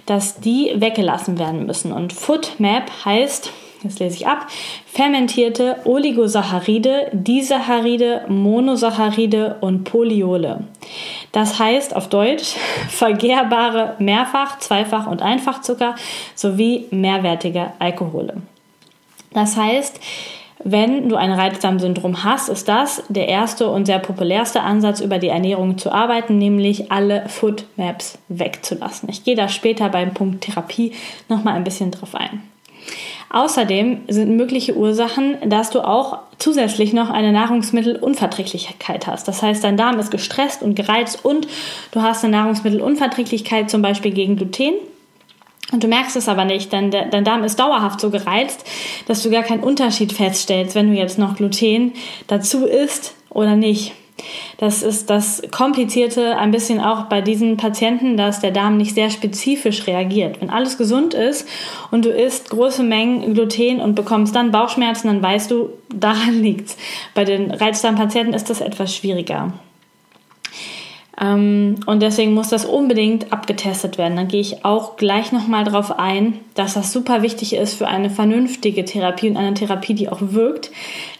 dass 0.06 0.40
die 0.40 0.73
weggelassen 0.75 1.38
werden 1.38 1.66
müssen. 1.66 1.92
Und 1.92 2.12
Food 2.12 2.59
Map 2.59 2.90
heißt, 3.04 3.52
das 3.82 3.99
lese 3.99 4.16
ich 4.16 4.26
ab, 4.26 4.47
fermentierte 4.87 5.76
Oligosaccharide, 5.85 7.11
Disaccharide, 7.12 8.25
Monosaccharide 8.28 9.56
und 9.61 9.85
Polyole. 9.85 10.64
Das 11.32 11.59
heißt 11.59 11.94
auf 11.94 12.09
Deutsch 12.09 12.54
vergehrbare 12.88 13.94
Mehrfach-, 13.99 14.59
Zweifach- 14.59 15.06
und 15.06 15.23
Einfachzucker 15.23 15.94
sowie 16.35 16.87
mehrwertige 16.90 17.73
Alkohole. 17.78 18.42
Das 19.32 19.56
heißt, 19.56 20.00
wenn 20.64 21.08
du 21.08 21.16
ein 21.16 21.32
Reizdarmsyndrom 21.32 22.25
hast, 22.25 22.48
ist 22.48 22.68
das 22.68 23.02
der 23.08 23.28
erste 23.28 23.68
und 23.68 23.86
sehr 23.86 23.98
populärste 23.98 24.62
Ansatz, 24.62 25.00
über 25.00 25.18
die 25.18 25.28
Ernährung 25.28 25.78
zu 25.78 25.92
arbeiten, 25.92 26.38
nämlich 26.38 26.90
alle 26.90 27.28
Food 27.28 27.64
Maps 27.76 28.18
wegzulassen. 28.28 29.08
Ich 29.08 29.22
gehe 29.22 29.36
da 29.36 29.48
später 29.48 29.88
beim 29.90 30.14
Punkt 30.14 30.42
Therapie 30.42 30.92
nochmal 31.28 31.54
ein 31.54 31.64
bisschen 31.64 31.90
drauf 31.90 32.14
ein. 32.14 32.42
Außerdem 33.28 34.02
sind 34.08 34.36
mögliche 34.36 34.76
Ursachen, 34.76 35.36
dass 35.46 35.70
du 35.70 35.80
auch 35.80 36.18
zusätzlich 36.38 36.92
noch 36.92 37.10
eine 37.10 37.32
Nahrungsmittelunverträglichkeit 37.32 39.06
hast. 39.06 39.26
Das 39.28 39.42
heißt, 39.42 39.64
dein 39.64 39.76
Darm 39.76 39.98
ist 39.98 40.10
gestresst 40.10 40.62
und 40.62 40.75
gereizt 40.75 41.25
und 41.25 41.48
du 41.90 42.02
hast 42.02 42.25
eine 42.25 42.36
Nahrungsmittelunverträglichkeit 42.36 43.68
zum 43.68 43.82
Beispiel 43.82 44.12
gegen 44.12 44.36
Gluten 44.36 44.75
und 45.73 45.82
du 45.82 45.88
merkst 45.88 46.16
es 46.16 46.28
aber 46.28 46.44
nicht, 46.44 46.73
denn 46.73 46.90
dein 46.90 47.25
Darm 47.25 47.42
ist 47.42 47.58
dauerhaft 47.58 48.00
so 48.00 48.11
gereizt, 48.11 48.64
dass 49.08 49.23
du 49.23 49.30
gar 49.30 49.42
keinen 49.42 49.64
Unterschied 49.64 50.12
feststellst, 50.12 50.75
wenn 50.75 50.90
du 50.90 50.96
jetzt 50.96 51.18
noch 51.18 51.37
Gluten 51.37 51.92
dazu 52.28 52.66
isst 52.66 53.14
oder 53.30 53.56
nicht. 53.56 53.92
Das 54.58 54.82
ist 54.82 55.11
das 55.11 55.42
Komplizierte 55.50 56.38
ein 56.38 56.50
bisschen 56.50 56.80
auch 56.80 57.04
bei 57.04 57.20
diesen 57.20 57.56
Patienten, 57.56 58.16
dass 58.16 58.40
der 58.40 58.50
Darm 58.50 58.76
nicht 58.76 58.94
sehr 58.94 59.11
spezifisch 59.11 59.87
reagiert. 59.87 60.40
Wenn 60.40 60.50
alles 60.50 60.78
gesund 60.78 61.14
ist 61.14 61.46
und 61.90 62.04
du 62.04 62.11
isst 62.11 62.50
große 62.50 62.82
Mengen 62.82 63.35
Gluten 63.35 63.80
und 63.80 63.94
bekommst 63.94 64.35
dann 64.35 64.52
Bauchschmerzen, 64.52 65.08
dann 65.08 65.23
weißt 65.23 65.50
du, 65.50 65.70
daran 65.94 66.35
liegt's. 66.42 66.76
Bei 67.14 67.25
den 67.25 67.50
Reizdarmpatienten 67.50 68.35
ist 68.35 68.49
das 68.49 68.61
etwas 68.61 68.94
schwieriger. 68.94 69.52
Ähm, 71.18 71.76
und 71.87 72.02
deswegen 72.02 72.35
muss 72.35 72.49
das 72.49 72.66
unbedingt 72.66 73.32
abgetestet 73.32 73.96
werden. 73.96 74.16
Dann 74.16 74.28
gehe 74.28 74.40
ich 74.40 74.64
auch 74.64 74.96
gleich 74.96 75.32
nochmal 75.32 75.64
darauf 75.64 75.99
ein, 75.99 76.40
dass 76.54 76.75
das 76.75 76.92
super 76.92 77.23
wichtig 77.23 77.54
ist 77.54 77.75
für 77.75 77.88
eine 77.88 78.11
vernünftige 78.11 78.85
Therapie 78.85 79.30
und 79.30 79.37
eine 79.37 79.54
Therapie, 79.54 79.94
die 79.94 80.08
auch 80.11 80.20
wirkt, 80.20 80.70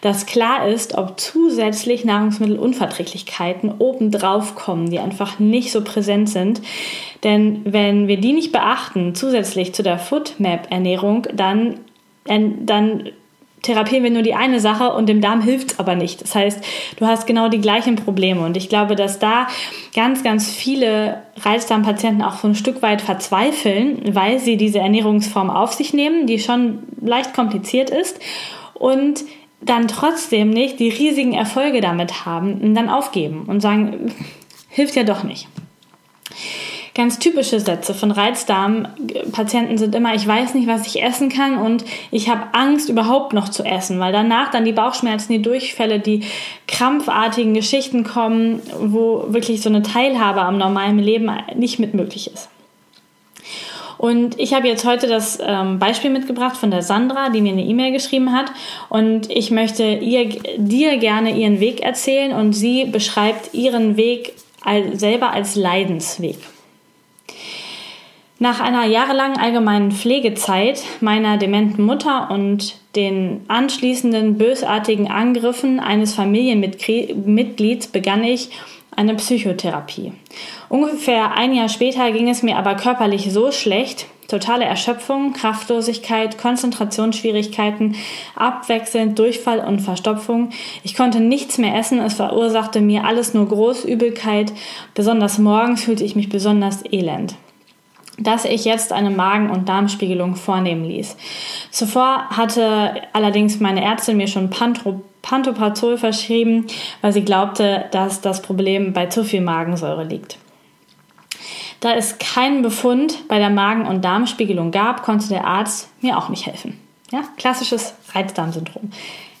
dass 0.01 0.27
klar 0.27 0.67
ist, 0.67 0.95
ob 0.97 1.19
zusätzlich 1.19 2.05
Nahrungsmittelunverträglichkeiten 2.05 3.73
obendrauf 3.79 4.55
kommen, 4.55 4.89
die 4.91 4.99
einfach 4.99 5.39
nicht 5.39 5.71
so 5.71 5.83
präsent 5.83 6.29
sind. 6.29 6.61
Denn 7.23 7.61
wenn 7.65 8.07
wir 8.07 8.17
die 8.17 8.33
nicht 8.33 8.51
beachten, 8.51 9.15
zusätzlich 9.15 9.73
zu 9.73 9.81
der 9.81 9.97
Foodmap-Ernährung, 9.97 11.27
dann, 11.33 11.79
dann 12.25 13.09
therapieren 13.67 14.03
wir 14.03 14.11
nur 14.11 14.23
die 14.23 14.33
eine 14.33 14.59
Sache 14.59 14.93
und 14.93 15.07
dem 15.07 15.21
Darm 15.21 15.41
hilft 15.41 15.73
es 15.73 15.79
aber 15.79 15.95
nicht. 15.95 16.21
Das 16.21 16.33
heißt, 16.33 16.63
du 16.97 17.05
hast 17.05 17.27
genau 17.27 17.49
die 17.49 17.61
gleichen 17.61 17.95
Probleme. 17.95 18.43
Und 18.43 18.57
ich 18.57 18.69
glaube, 18.69 18.95
dass 18.95 19.19
da 19.19 19.47
ganz, 19.93 20.23
ganz 20.23 20.49
viele 20.49 21.21
Reizdarmpatienten 21.41 22.23
auch 22.23 22.37
so 22.37 22.47
ein 22.47 22.55
Stück 22.55 22.81
weit 22.81 23.01
verzweifeln, 23.01 24.01
weil 24.15 24.39
sie 24.39 24.57
diese 24.57 24.79
Ernährungsform 24.79 25.49
auf 25.49 25.73
sich 25.73 25.93
nehmen, 25.93 26.25
die 26.25 26.39
schon 26.39 26.79
leicht 27.01 27.33
kompliziert 27.33 27.89
ist 27.89 28.19
und 28.73 29.23
dann 29.61 29.87
trotzdem 29.87 30.49
nicht 30.49 30.79
die 30.79 30.89
riesigen 30.89 31.33
Erfolge 31.33 31.81
damit 31.81 32.25
haben 32.25 32.61
und 32.61 32.75
dann 32.75 32.89
aufgeben 32.89 33.45
und 33.47 33.59
sagen, 33.59 34.13
hilft 34.69 34.95
ja 34.95 35.03
doch 35.03 35.23
nicht. 35.23 35.47
Ganz 36.97 37.19
typische 37.19 37.59
Sätze 37.59 37.93
von 37.93 38.09
Reizdarmpatienten 38.09 39.77
sind 39.77 39.93
immer, 39.93 40.15
ich 40.15 40.27
weiß 40.27 40.55
nicht, 40.55 40.67
was 40.67 40.87
ich 40.87 41.03
essen 41.03 41.29
kann 41.29 41.59
und 41.59 41.85
ich 42.09 42.27
habe 42.27 42.47
Angst 42.53 42.89
überhaupt 42.89 43.33
noch 43.33 43.49
zu 43.49 43.63
essen, 43.63 43.99
weil 43.99 44.11
danach 44.11 44.49
dann 44.49 44.65
die 44.65 44.71
Bauchschmerzen, 44.71 45.31
die 45.31 45.43
Durchfälle, 45.43 45.99
die 45.99 46.23
krampfartigen 46.67 47.53
Geschichten 47.53 48.03
kommen, 48.03 48.63
wo 48.79 49.25
wirklich 49.27 49.61
so 49.61 49.69
eine 49.69 49.83
Teilhabe 49.83 50.41
am 50.41 50.57
normalen 50.57 50.97
Leben 50.97 51.29
nicht 51.55 51.77
mit 51.77 51.93
möglich 51.93 52.31
ist. 52.33 52.49
Und 53.99 54.39
ich 54.39 54.55
habe 54.55 54.67
jetzt 54.67 54.83
heute 54.83 55.05
das 55.05 55.37
ähm, 55.39 55.77
Beispiel 55.77 56.09
mitgebracht 56.09 56.57
von 56.57 56.71
der 56.71 56.81
Sandra, 56.81 57.29
die 57.29 57.41
mir 57.41 57.51
eine 57.51 57.63
E-Mail 57.63 57.91
geschrieben 57.91 58.31
hat. 58.31 58.47
Und 58.89 59.29
ich 59.29 59.51
möchte 59.51 59.83
ihr, 59.83 60.29
dir 60.57 60.97
gerne 60.97 61.37
ihren 61.37 61.59
Weg 61.59 61.81
erzählen 61.81 62.33
und 62.33 62.53
sie 62.53 62.85
beschreibt 62.85 63.53
ihren 63.53 63.97
Weg 63.97 64.33
selber 64.93 65.31
als 65.31 65.55
Leidensweg. 65.55 66.37
Nach 68.39 68.59
einer 68.59 68.85
jahrelangen 68.85 69.39
allgemeinen 69.39 69.91
Pflegezeit 69.91 70.83
meiner 71.01 71.37
dementen 71.37 71.83
Mutter 71.83 72.29
und 72.29 72.75
den 72.95 73.41
anschließenden 73.47 74.37
bösartigen 74.37 75.09
Angriffen 75.09 75.79
eines 75.79 76.13
Familienmitglieds 76.13 77.87
begann 77.87 78.23
ich 78.23 78.51
eine 78.95 79.15
Psychotherapie. 79.15 80.13
Ungefähr 80.69 81.35
ein 81.35 81.53
Jahr 81.53 81.69
später 81.69 82.11
ging 82.11 82.29
es 82.29 82.43
mir 82.43 82.57
aber 82.57 82.75
körperlich 82.75 83.31
so 83.31 83.51
schlecht, 83.51 84.05
totale 84.27 84.65
Erschöpfung, 84.65 85.33
Kraftlosigkeit, 85.33 86.37
Konzentrationsschwierigkeiten, 86.37 87.95
abwechselnd 88.35 89.17
Durchfall 89.17 89.61
und 89.61 89.79
Verstopfung. 89.79 90.51
Ich 90.83 90.95
konnte 90.95 91.21
nichts 91.21 91.57
mehr 91.57 91.75
essen, 91.75 91.99
es 91.99 92.13
verursachte 92.15 92.81
mir 92.81 93.03
alles 93.03 93.33
nur 93.33 93.47
Großübelkeit, 93.47 94.53
besonders 94.93 95.39
morgens 95.39 95.83
fühlte 95.83 96.03
ich 96.03 96.15
mich 96.15 96.29
besonders 96.29 96.83
elend 96.91 97.35
dass 98.17 98.45
ich 98.45 98.65
jetzt 98.65 98.91
eine 98.91 99.11
Magen- 99.11 99.49
und 99.49 99.69
Darmspiegelung 99.69 100.35
vornehmen 100.35 100.85
ließ. 100.85 101.15
Zuvor 101.69 102.29
hatte 102.29 103.01
allerdings 103.13 103.59
meine 103.59 103.83
Ärztin 103.83 104.17
mir 104.17 104.27
schon 104.27 104.49
Pantro 104.49 105.01
Pantoprazol 105.21 105.97
verschrieben, 105.97 106.67
weil 107.01 107.11
sie 107.11 107.23
glaubte, 107.23 107.85
dass 107.91 108.21
das 108.21 108.41
Problem 108.41 108.93
bei 108.93 109.07
zu 109.07 109.25
viel 109.25 109.41
Magensäure 109.41 110.05
liegt. 110.05 110.37
Da 111.81 111.93
es 111.93 112.17
keinen 112.17 112.61
Befund 112.61 113.27
bei 113.27 113.37
der 113.37 113.49
Magen- 113.49 113.87
und 113.87 114.05
Darmspiegelung 114.05 114.71
gab, 114.71 115.03
konnte 115.03 115.27
der 115.27 115.45
Arzt 115.45 115.89
mir 116.01 116.17
auch 116.17 116.29
nicht 116.29 116.45
helfen. 116.45 116.79
Ja, 117.11 117.23
klassisches 117.35 117.93
Reizdarmsyndrom. 118.13 118.91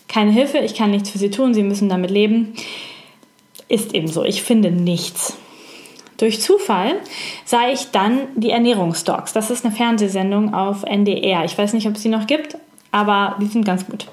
Keine 0.09 0.31
Hilfe, 0.31 0.57
ich 0.59 0.75
kann 0.75 0.91
nichts 0.91 1.09
für 1.09 1.17
Sie 1.17 1.29
tun, 1.29 1.53
Sie 1.53 1.63
müssen 1.63 1.87
damit 1.87 2.11
leben. 2.11 2.53
Ist 3.69 3.93
eben 3.93 4.07
so, 4.07 4.23
ich 4.23 4.43
finde 4.43 4.71
nichts. 4.71 5.37
Durch 6.17 6.41
Zufall 6.41 6.95
sah 7.45 7.69
ich 7.69 7.91
dann 7.91 8.21
die 8.35 8.49
Ernährungsdocs. 8.49 9.33
Das 9.33 9.49
ist 9.49 9.65
eine 9.65 9.73
Fernsehsendung 9.73 10.53
auf 10.53 10.83
NDR. 10.83 11.45
Ich 11.45 11.57
weiß 11.57 11.73
nicht, 11.73 11.87
ob 11.87 11.95
es 11.95 12.01
sie 12.01 12.09
noch 12.09 12.27
gibt, 12.27 12.57
aber 12.91 13.35
die 13.39 13.45
sind 13.45 13.65
ganz 13.65 13.85
gut. 13.85 14.07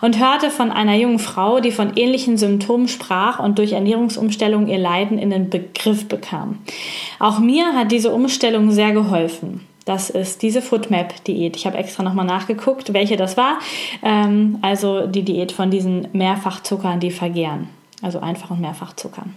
Und 0.00 0.18
hörte 0.18 0.50
von 0.50 0.70
einer 0.70 0.94
jungen 0.94 1.18
Frau, 1.18 1.60
die 1.60 1.72
von 1.72 1.96
ähnlichen 1.96 2.38
Symptomen 2.38 2.88
sprach 2.88 3.38
und 3.38 3.58
durch 3.58 3.72
Ernährungsumstellung 3.72 4.68
ihr 4.68 4.78
Leiden 4.78 5.18
in 5.18 5.30
den 5.30 5.50
Begriff 5.50 6.08
bekam. 6.08 6.58
Auch 7.18 7.38
mir 7.38 7.74
hat 7.74 7.92
diese 7.92 8.10
Umstellung 8.10 8.70
sehr 8.70 8.92
geholfen. 8.92 9.66
Das 9.84 10.08
ist 10.08 10.42
diese 10.42 10.62
Foodmap-Diät. 10.62 11.56
Ich 11.56 11.66
habe 11.66 11.76
extra 11.76 12.02
nochmal 12.02 12.26
nachgeguckt, 12.26 12.92
welche 12.92 13.16
das 13.16 13.36
war. 13.36 13.58
Ähm, 14.02 14.58
also 14.62 15.06
die 15.06 15.22
Diät 15.22 15.52
von 15.52 15.70
diesen 15.70 16.08
Mehrfachzuckern, 16.12 17.00
die 17.00 17.10
vergehren. 17.10 17.68
Also 18.02 18.20
Einfach- 18.20 18.50
und 18.50 18.60
Mehrfachzuckern. 18.60 19.34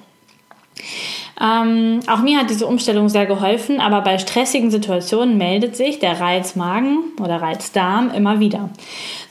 Ähm, 1.42 2.00
auch 2.08 2.20
mir 2.20 2.40
hat 2.40 2.50
diese 2.50 2.68
Umstellung 2.68 3.10
sehr 3.10 3.26
geholfen, 3.26 3.82
aber 3.82 4.02
bei 4.02 4.18
stressigen 4.20 4.70
Situationen 4.70 5.38
meldet 5.38 5.76
sich 5.76 6.00
der 6.00 6.20
Reizmagen 6.20 7.00
oder 7.20 7.42
Reizdarm 7.42 8.12
immer 8.12 8.40
wieder. 8.40 8.70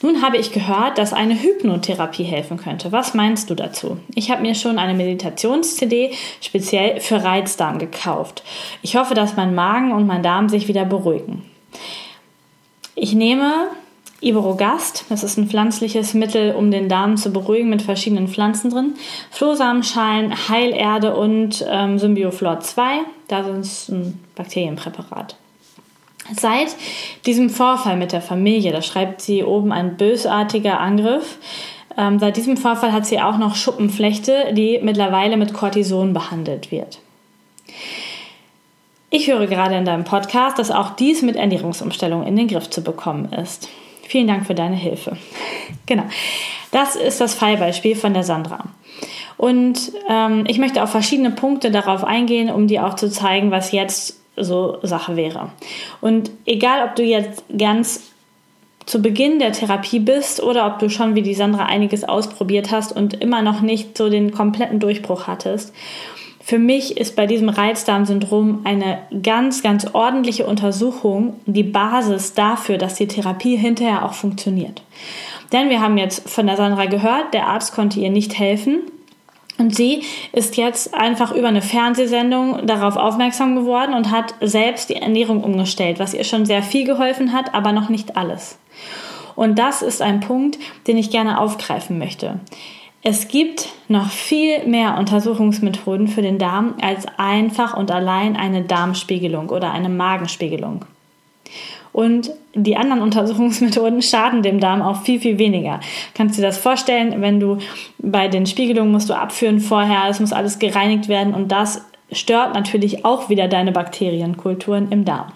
Nun 0.01 0.21
habe 0.21 0.37
ich 0.37 0.51
gehört, 0.51 0.97
dass 0.97 1.13
eine 1.13 1.41
Hypnotherapie 1.41 2.23
helfen 2.23 2.57
könnte. 2.57 2.91
Was 2.91 3.13
meinst 3.13 3.49
du 3.49 3.55
dazu? 3.55 3.97
Ich 4.15 4.31
habe 4.31 4.41
mir 4.41 4.53
schon 4.53 4.79
eine 4.79 4.95
Meditations-CD 4.95 6.11
speziell 6.41 6.99
für 6.99 7.23
Reizdarm 7.23 7.79
gekauft. 7.79 8.43
Ich 8.81 8.97
hoffe, 8.97 9.13
dass 9.13 9.37
mein 9.37 9.55
Magen 9.55 9.93
und 9.93 10.05
mein 10.05 10.23
Darm 10.23 10.49
sich 10.49 10.67
wieder 10.67 10.83
beruhigen. 10.83 11.45
Ich 12.95 13.13
nehme 13.13 13.69
Iberogast, 14.23 15.05
das 15.09 15.23
ist 15.23 15.37
ein 15.37 15.47
pflanzliches 15.47 16.13
Mittel, 16.13 16.55
um 16.55 16.71
den 16.71 16.89
Darm 16.89 17.17
zu 17.17 17.31
beruhigen 17.31 17.69
mit 17.69 17.81
verschiedenen 17.81 18.27
Pflanzen 18.27 18.69
drin. 18.69 18.93
Flohsamenschalen, 19.31 20.49
Heilerde 20.49 21.15
und 21.15 21.65
ähm, 21.69 21.99
Symbioflor 21.99 22.61
2, 22.61 22.99
das 23.27 23.47
ist 23.47 23.89
ein 23.89 24.19
Bakterienpräparat. 24.35 25.35
Seit 26.35 26.75
diesem 27.25 27.49
Vorfall 27.49 27.97
mit 27.97 28.13
der 28.13 28.21
Familie, 28.21 28.71
da 28.71 28.81
schreibt 28.81 29.21
sie 29.21 29.43
oben 29.43 29.73
ein 29.73 29.97
bösartiger 29.97 30.79
Angriff, 30.79 31.37
ähm, 31.97 32.19
seit 32.19 32.37
diesem 32.37 32.57
Vorfall 32.57 32.91
hat 32.91 33.05
sie 33.05 33.19
auch 33.19 33.37
noch 33.37 33.55
Schuppenflechte, 33.55 34.53
die 34.53 34.79
mittlerweile 34.81 35.37
mit 35.37 35.53
Cortison 35.53 36.13
behandelt 36.13 36.71
wird. 36.71 36.99
Ich 39.09 39.27
höre 39.27 39.45
gerade 39.45 39.75
in 39.75 39.85
deinem 39.85 40.05
Podcast, 40.05 40.57
dass 40.57 40.71
auch 40.71 40.95
dies 40.95 41.21
mit 41.21 41.35
Ernährungsumstellung 41.35 42.25
in 42.25 42.35
den 42.35 42.47
Griff 42.47 42.69
zu 42.69 42.81
bekommen 42.81 43.31
ist. 43.31 43.69
Vielen 44.03 44.27
Dank 44.27 44.45
für 44.45 44.55
deine 44.55 44.75
Hilfe. 44.75 45.17
Genau. 45.85 46.03
Das 46.71 46.95
ist 46.95 47.19
das 47.19 47.33
Fallbeispiel 47.33 47.97
von 47.97 48.13
der 48.13 48.23
Sandra. 48.23 48.63
Und 49.35 49.91
ähm, 50.09 50.45
ich 50.47 50.57
möchte 50.57 50.81
auf 50.81 50.91
verschiedene 50.91 51.31
Punkte 51.31 51.71
darauf 51.71 52.05
eingehen, 52.05 52.49
um 52.49 52.67
dir 52.67 52.87
auch 52.87 52.93
zu 52.93 53.09
zeigen, 53.09 53.51
was 53.51 53.73
jetzt 53.73 54.21
so 54.37 54.77
Sache 54.81 55.17
wäre. 55.17 55.51
Und 55.99 56.31
egal, 56.45 56.87
ob 56.87 56.95
du 56.95 57.03
jetzt 57.03 57.43
ganz 57.57 58.13
zu 58.85 59.01
Beginn 59.01 59.39
der 59.39 59.51
Therapie 59.51 59.99
bist 59.99 60.41
oder 60.41 60.67
ob 60.67 60.79
du 60.79 60.89
schon 60.89 61.15
wie 61.15 61.21
die 61.21 61.33
Sandra 61.33 61.65
einiges 61.65 62.03
ausprobiert 62.03 62.71
hast 62.71 62.95
und 62.95 63.13
immer 63.15 63.41
noch 63.41 63.59
nicht 63.59 63.97
so 63.97 64.09
den 64.09 64.31
kompletten 64.31 64.79
Durchbruch 64.79 65.27
hattest 65.27 65.73
für 66.45 66.59
mich 66.59 66.97
ist 66.97 67.15
bei 67.15 67.25
diesem 67.25 67.47
Reizdarmsyndrom 67.47 68.61
eine 68.65 68.99
ganz, 69.23 69.63
ganz 69.63 69.87
ordentliche 69.93 70.45
Untersuchung 70.45 71.39
die 71.45 71.63
Basis 71.63 72.33
dafür, 72.33 72.77
dass 72.77 72.95
die 72.95 73.07
Therapie 73.07 73.55
hinterher 73.55 74.03
auch 74.03 74.13
funktioniert. 74.13 74.81
Denn 75.53 75.69
wir 75.69 75.79
haben 75.79 75.97
jetzt 75.97 76.29
von 76.29 76.45
der 76.45 76.57
Sandra 76.57 76.85
gehört, 76.87 77.33
der 77.33 77.47
Arzt 77.47 77.73
konnte 77.73 78.01
ihr 78.01 78.09
nicht 78.09 78.37
helfen. 78.37 78.79
Und 79.57 79.73
sie 79.73 80.01
ist 80.33 80.57
jetzt 80.57 80.93
einfach 80.93 81.33
über 81.33 81.47
eine 81.47 81.61
Fernsehsendung 81.61 82.67
darauf 82.67 82.97
aufmerksam 82.97 83.55
geworden 83.55 83.93
und 83.93 84.11
hat 84.11 84.35
selbst 84.41 84.89
die 84.89 84.97
Ernährung 84.97 85.45
umgestellt, 85.45 85.99
was 85.99 86.13
ihr 86.13 86.25
schon 86.25 86.45
sehr 86.45 86.61
viel 86.61 86.85
geholfen 86.85 87.31
hat, 87.31 87.53
aber 87.53 87.71
noch 87.71 87.87
nicht 87.87 88.17
alles. 88.17 88.57
Und 89.35 89.59
das 89.59 89.81
ist 89.81 90.01
ein 90.01 90.19
Punkt, 90.19 90.59
den 90.87 90.97
ich 90.97 91.09
gerne 91.09 91.39
aufgreifen 91.39 91.99
möchte. 91.99 92.41
Es 93.05 93.27
gibt 93.27 93.67
noch 93.89 94.09
viel 94.09 94.65
mehr 94.65 94.97
Untersuchungsmethoden 94.97 96.07
für 96.07 96.21
den 96.21 96.39
Darm 96.39 96.75
als 96.81 97.05
einfach 97.17 97.75
und 97.75 97.91
allein 97.91 98.37
eine 98.37 98.61
Darmspiegelung 98.61 99.49
oder 99.49 99.71
eine 99.71 99.89
Magenspiegelung. 99.89 100.85
Und 101.91 102.31
die 102.55 102.77
anderen 102.77 103.01
Untersuchungsmethoden 103.01 104.01
schaden 104.01 104.41
dem 104.41 104.61
Darm 104.61 104.81
auch 104.81 105.01
viel, 105.01 105.19
viel 105.19 105.37
weniger. 105.37 105.81
Kannst 106.13 106.37
du 106.37 106.41
dir 106.41 106.47
das 106.47 106.57
vorstellen, 106.57 107.21
wenn 107.21 107.41
du 107.41 107.57
bei 107.99 108.29
den 108.29 108.45
Spiegelungen 108.45 108.93
musst 108.93 109.09
du 109.09 109.15
abführen 109.15 109.59
vorher, 109.59 110.05
es 110.09 110.21
muss 110.21 110.31
alles 110.31 110.57
gereinigt 110.57 111.09
werden 111.09 111.33
und 111.33 111.51
das 111.51 111.85
stört 112.09 112.53
natürlich 112.53 113.03
auch 113.03 113.29
wieder 113.29 113.49
deine 113.49 113.73
Bakterienkulturen 113.73 114.91
im 114.91 115.03
Darm. 115.03 115.33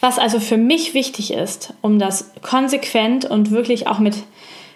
Was 0.00 0.18
also 0.18 0.40
für 0.40 0.56
mich 0.56 0.94
wichtig 0.94 1.32
ist, 1.32 1.74
um 1.82 1.98
das 1.98 2.32
konsequent 2.42 3.24
und 3.24 3.50
wirklich 3.50 3.86
auch 3.86 3.98
mit 3.98 4.22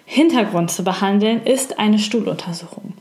Hintergrund 0.05 0.71
zu 0.71 0.83
behandeln, 0.83 1.43
ist 1.43 1.79
eine 1.79 1.99
Stuhluntersuchung. 1.99 2.93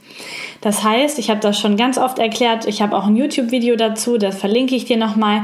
Das 0.60 0.84
heißt, 0.84 1.18
ich 1.18 1.28
habe 1.28 1.40
das 1.40 1.58
schon 1.58 1.76
ganz 1.76 1.98
oft 1.98 2.18
erklärt, 2.18 2.66
ich 2.66 2.80
habe 2.80 2.96
auch 2.96 3.06
ein 3.06 3.16
YouTube-Video 3.16 3.74
dazu, 3.74 4.16
das 4.16 4.38
verlinke 4.38 4.76
ich 4.76 4.84
dir 4.84 4.96
nochmal. 4.96 5.42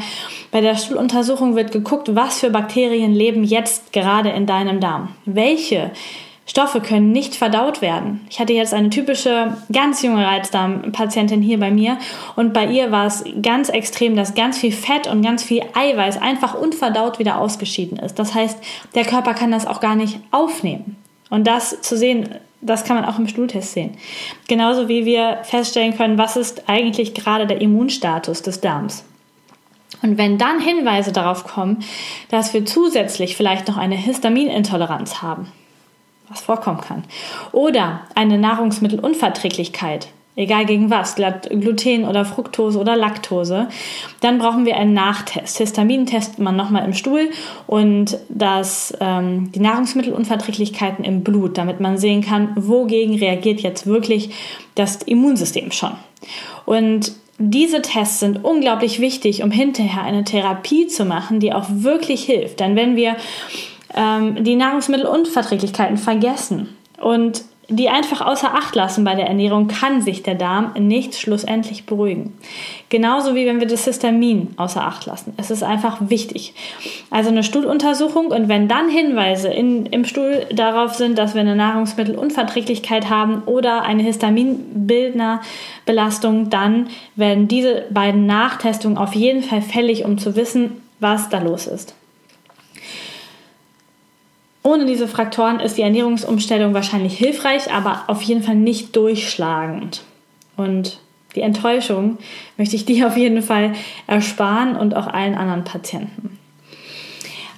Bei 0.52 0.60
der 0.60 0.76
Stuhluntersuchung 0.76 1.56
wird 1.56 1.72
geguckt, 1.72 2.14
was 2.14 2.38
für 2.40 2.50
Bakterien 2.50 3.12
leben 3.12 3.42
jetzt 3.42 3.92
gerade 3.92 4.30
in 4.30 4.46
deinem 4.46 4.78
Darm. 4.80 5.08
Welche 5.24 5.90
Stoffe 6.48 6.80
können 6.80 7.12
nicht 7.12 7.34
verdaut 7.34 7.82
werden. 7.82 8.26
Ich 8.30 8.40
hatte 8.40 8.54
jetzt 8.54 8.72
eine 8.72 8.88
typische 8.88 9.58
ganz 9.70 10.02
junge 10.02 10.26
Reizdarmpatientin 10.26 11.42
hier 11.42 11.60
bei 11.60 11.70
mir 11.70 11.98
und 12.36 12.54
bei 12.54 12.66
ihr 12.66 12.90
war 12.90 13.06
es 13.06 13.24
ganz 13.42 13.68
extrem, 13.68 14.16
dass 14.16 14.34
ganz 14.34 14.58
viel 14.58 14.72
Fett 14.72 15.06
und 15.08 15.20
ganz 15.20 15.42
viel 15.42 15.62
Eiweiß 15.74 16.20
einfach 16.22 16.54
unverdaut 16.54 17.18
wieder 17.18 17.38
ausgeschieden 17.38 17.98
ist. 17.98 18.18
Das 18.18 18.34
heißt, 18.34 18.58
der 18.94 19.04
Körper 19.04 19.34
kann 19.34 19.50
das 19.50 19.66
auch 19.66 19.80
gar 19.80 19.94
nicht 19.94 20.20
aufnehmen. 20.30 20.96
Und 21.30 21.46
das 21.46 21.80
zu 21.82 21.96
sehen, 21.96 22.28
das 22.60 22.84
kann 22.84 22.96
man 22.96 23.04
auch 23.04 23.18
im 23.18 23.28
Stuhltest 23.28 23.72
sehen. 23.72 23.96
Genauso 24.48 24.88
wie 24.88 25.04
wir 25.04 25.38
feststellen 25.44 25.96
können, 25.96 26.18
was 26.18 26.36
ist 26.36 26.68
eigentlich 26.68 27.14
gerade 27.14 27.46
der 27.46 27.60
Immunstatus 27.60 28.42
des 28.42 28.60
Darms. 28.60 29.04
Und 30.02 30.18
wenn 30.18 30.38
dann 30.38 30.60
Hinweise 30.60 31.12
darauf 31.12 31.44
kommen, 31.44 31.84
dass 32.28 32.54
wir 32.54 32.64
zusätzlich 32.66 33.36
vielleicht 33.36 33.68
noch 33.68 33.76
eine 33.76 33.96
Histaminintoleranz 33.96 35.22
haben, 35.22 35.50
was 36.28 36.40
vorkommen 36.40 36.80
kann. 36.80 37.04
Oder 37.52 38.02
eine 38.14 38.38
Nahrungsmittelunverträglichkeit, 38.38 40.08
egal 40.38 40.64
gegen 40.66 40.88
was, 40.88 41.16
Gluten 41.16 42.04
oder 42.04 42.24
Fructose 42.24 42.78
oder 42.78 42.96
Laktose, 42.96 43.68
dann 44.20 44.38
brauchen 44.38 44.64
wir 44.64 44.76
einen 44.76 44.94
Nachtest. 44.94 45.58
Histamin 45.58 46.06
testet 46.06 46.38
man 46.38 46.56
nochmal 46.56 46.84
im 46.84 46.94
Stuhl 46.94 47.30
und 47.66 48.16
das, 48.28 48.96
ähm, 49.00 49.50
die 49.52 49.60
Nahrungsmittelunverträglichkeiten 49.60 51.04
im 51.04 51.24
Blut, 51.24 51.58
damit 51.58 51.80
man 51.80 51.98
sehen 51.98 52.22
kann, 52.22 52.52
wogegen 52.56 53.16
reagiert 53.16 53.60
jetzt 53.60 53.86
wirklich 53.86 54.30
das 54.76 55.02
Immunsystem 55.02 55.72
schon. 55.72 55.92
Und 56.64 57.12
diese 57.38 57.82
Tests 57.82 58.20
sind 58.20 58.44
unglaublich 58.44 59.00
wichtig, 59.00 59.42
um 59.42 59.50
hinterher 59.50 60.04
eine 60.04 60.24
Therapie 60.24 60.86
zu 60.86 61.04
machen, 61.04 61.40
die 61.40 61.52
auch 61.52 61.66
wirklich 61.68 62.24
hilft. 62.24 62.60
Denn 62.60 62.76
wenn 62.76 62.94
wir 62.94 63.16
ähm, 63.94 64.44
die 64.44 64.54
Nahrungsmittelunverträglichkeiten 64.54 65.96
vergessen 65.96 66.68
und 67.00 67.44
die 67.70 67.90
einfach 67.90 68.22
außer 68.22 68.54
Acht 68.54 68.74
lassen 68.74 69.04
bei 69.04 69.14
der 69.14 69.26
Ernährung, 69.26 69.68
kann 69.68 70.00
sich 70.00 70.22
der 70.22 70.36
Darm 70.36 70.72
nicht 70.78 71.16
schlussendlich 71.16 71.84
beruhigen. 71.84 72.32
Genauso 72.88 73.34
wie 73.34 73.44
wenn 73.44 73.60
wir 73.60 73.66
das 73.66 73.84
Histamin 73.84 74.54
außer 74.56 74.82
Acht 74.82 75.04
lassen. 75.04 75.34
Es 75.36 75.50
ist 75.50 75.62
einfach 75.62 75.98
wichtig. 76.00 76.54
Also 77.10 77.28
eine 77.28 77.42
Stuhluntersuchung 77.42 78.28
und 78.28 78.48
wenn 78.48 78.68
dann 78.68 78.88
Hinweise 78.88 79.48
in, 79.48 79.84
im 79.84 80.06
Stuhl 80.06 80.46
darauf 80.50 80.94
sind, 80.94 81.18
dass 81.18 81.34
wir 81.34 81.42
eine 81.42 81.56
Nahrungsmittelunverträglichkeit 81.56 83.10
haben 83.10 83.42
oder 83.44 83.82
eine 83.82 84.02
Histaminbildnerbelastung, 84.02 86.48
dann 86.48 86.88
werden 87.16 87.48
diese 87.48 87.84
beiden 87.90 88.24
Nachtestungen 88.24 88.96
auf 88.96 89.14
jeden 89.14 89.42
Fall 89.42 89.60
fällig, 89.60 90.06
um 90.06 90.16
zu 90.16 90.36
wissen, 90.36 90.80
was 91.00 91.28
da 91.28 91.38
los 91.38 91.66
ist. 91.66 91.97
Ohne 94.62 94.86
diese 94.86 95.08
Faktoren 95.08 95.60
ist 95.60 95.78
die 95.78 95.82
Ernährungsumstellung 95.82 96.74
wahrscheinlich 96.74 97.16
hilfreich, 97.16 97.72
aber 97.72 98.04
auf 98.08 98.22
jeden 98.22 98.42
Fall 98.42 98.56
nicht 98.56 98.94
durchschlagend. 98.96 100.02
Und 100.56 101.00
die 101.36 101.42
Enttäuschung 101.42 102.18
möchte 102.56 102.76
ich 102.76 102.84
dir 102.86 103.06
auf 103.06 103.16
jeden 103.16 103.42
Fall 103.42 103.74
ersparen 104.06 104.76
und 104.76 104.96
auch 104.96 105.06
allen 105.06 105.34
anderen 105.34 105.64
Patienten. 105.64 106.38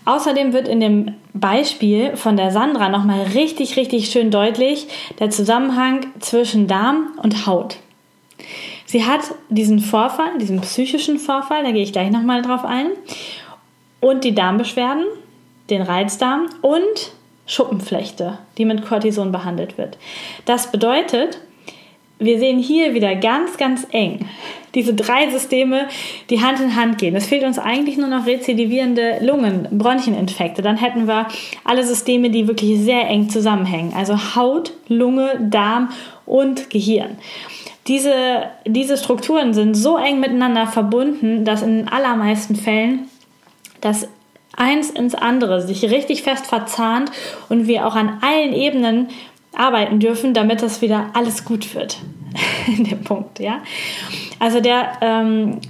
Außerdem 0.04 0.52
wird 0.52 0.66
in 0.66 0.80
dem 0.80 1.14
Beispiel 1.34 2.16
von 2.16 2.36
der 2.36 2.50
Sandra 2.50 2.88
nochmal 2.88 3.22
richtig, 3.34 3.76
richtig 3.76 4.10
schön 4.10 4.30
deutlich 4.30 4.88
der 5.18 5.30
Zusammenhang 5.30 6.06
zwischen 6.20 6.66
Darm 6.66 7.08
und 7.22 7.46
Haut. 7.46 7.76
Sie 8.86 9.04
hat 9.04 9.20
diesen 9.50 9.78
Vorfall, 9.78 10.38
diesen 10.40 10.60
psychischen 10.62 11.18
Vorfall, 11.18 11.62
da 11.62 11.70
gehe 11.70 11.82
ich 11.82 11.92
gleich 11.92 12.10
nochmal 12.10 12.42
drauf 12.42 12.64
ein, 12.64 12.88
und 14.00 14.24
die 14.24 14.34
Darmbeschwerden 14.34 15.04
den 15.70 15.82
Reizdarm 15.82 16.48
und 16.62 17.12
Schuppenflechte, 17.46 18.38
die 18.58 18.64
mit 18.64 18.86
Cortison 18.86 19.32
behandelt 19.32 19.78
wird. 19.78 19.98
Das 20.44 20.70
bedeutet, 20.70 21.38
wir 22.18 22.38
sehen 22.38 22.58
hier 22.58 22.94
wieder 22.94 23.16
ganz, 23.16 23.56
ganz 23.56 23.86
eng 23.92 24.28
diese 24.74 24.94
drei 24.94 25.28
Systeme, 25.30 25.88
die 26.28 26.40
Hand 26.40 26.60
in 26.60 26.76
Hand 26.76 26.98
gehen. 26.98 27.16
Es 27.16 27.26
fehlt 27.26 27.44
uns 27.44 27.58
eigentlich 27.58 27.96
nur 27.96 28.08
noch 28.08 28.26
rezidivierende 28.26 29.18
Lungen, 29.20 29.66
Broncheninfekte. 29.70 30.62
Dann 30.62 30.76
hätten 30.76 31.06
wir 31.08 31.26
alle 31.64 31.84
Systeme, 31.84 32.30
die 32.30 32.46
wirklich 32.46 32.80
sehr 32.80 33.08
eng 33.08 33.28
zusammenhängen. 33.28 33.92
Also 33.94 34.36
Haut, 34.36 34.72
Lunge, 34.88 35.38
Darm 35.40 35.90
und 36.26 36.70
Gehirn. 36.70 37.18
Diese, 37.88 38.44
diese 38.66 38.96
Strukturen 38.96 39.54
sind 39.54 39.74
so 39.74 39.96
eng 39.96 40.20
miteinander 40.20 40.66
verbunden, 40.66 41.44
dass 41.44 41.62
in 41.62 41.78
den 41.78 41.88
allermeisten 41.88 42.54
Fällen 42.54 43.08
das 43.80 44.06
eins 44.56 44.90
ins 44.90 45.14
andere 45.14 45.62
sich 45.62 45.84
richtig 45.84 46.22
fest 46.22 46.46
verzahnt 46.46 47.10
und 47.48 47.66
wir 47.66 47.86
auch 47.86 47.94
an 47.94 48.18
allen 48.20 48.52
Ebenen 48.52 49.08
arbeiten 49.54 50.00
dürfen, 50.00 50.34
damit 50.34 50.62
das 50.62 50.80
wieder 50.82 51.10
alles 51.14 51.44
gut 51.44 51.74
wird. 51.74 51.98
Dem 52.68 53.02
Punkt, 53.02 53.40
ja. 53.40 53.62
Also 54.38 54.60
der, 54.60 54.92
ähm, 55.00 55.60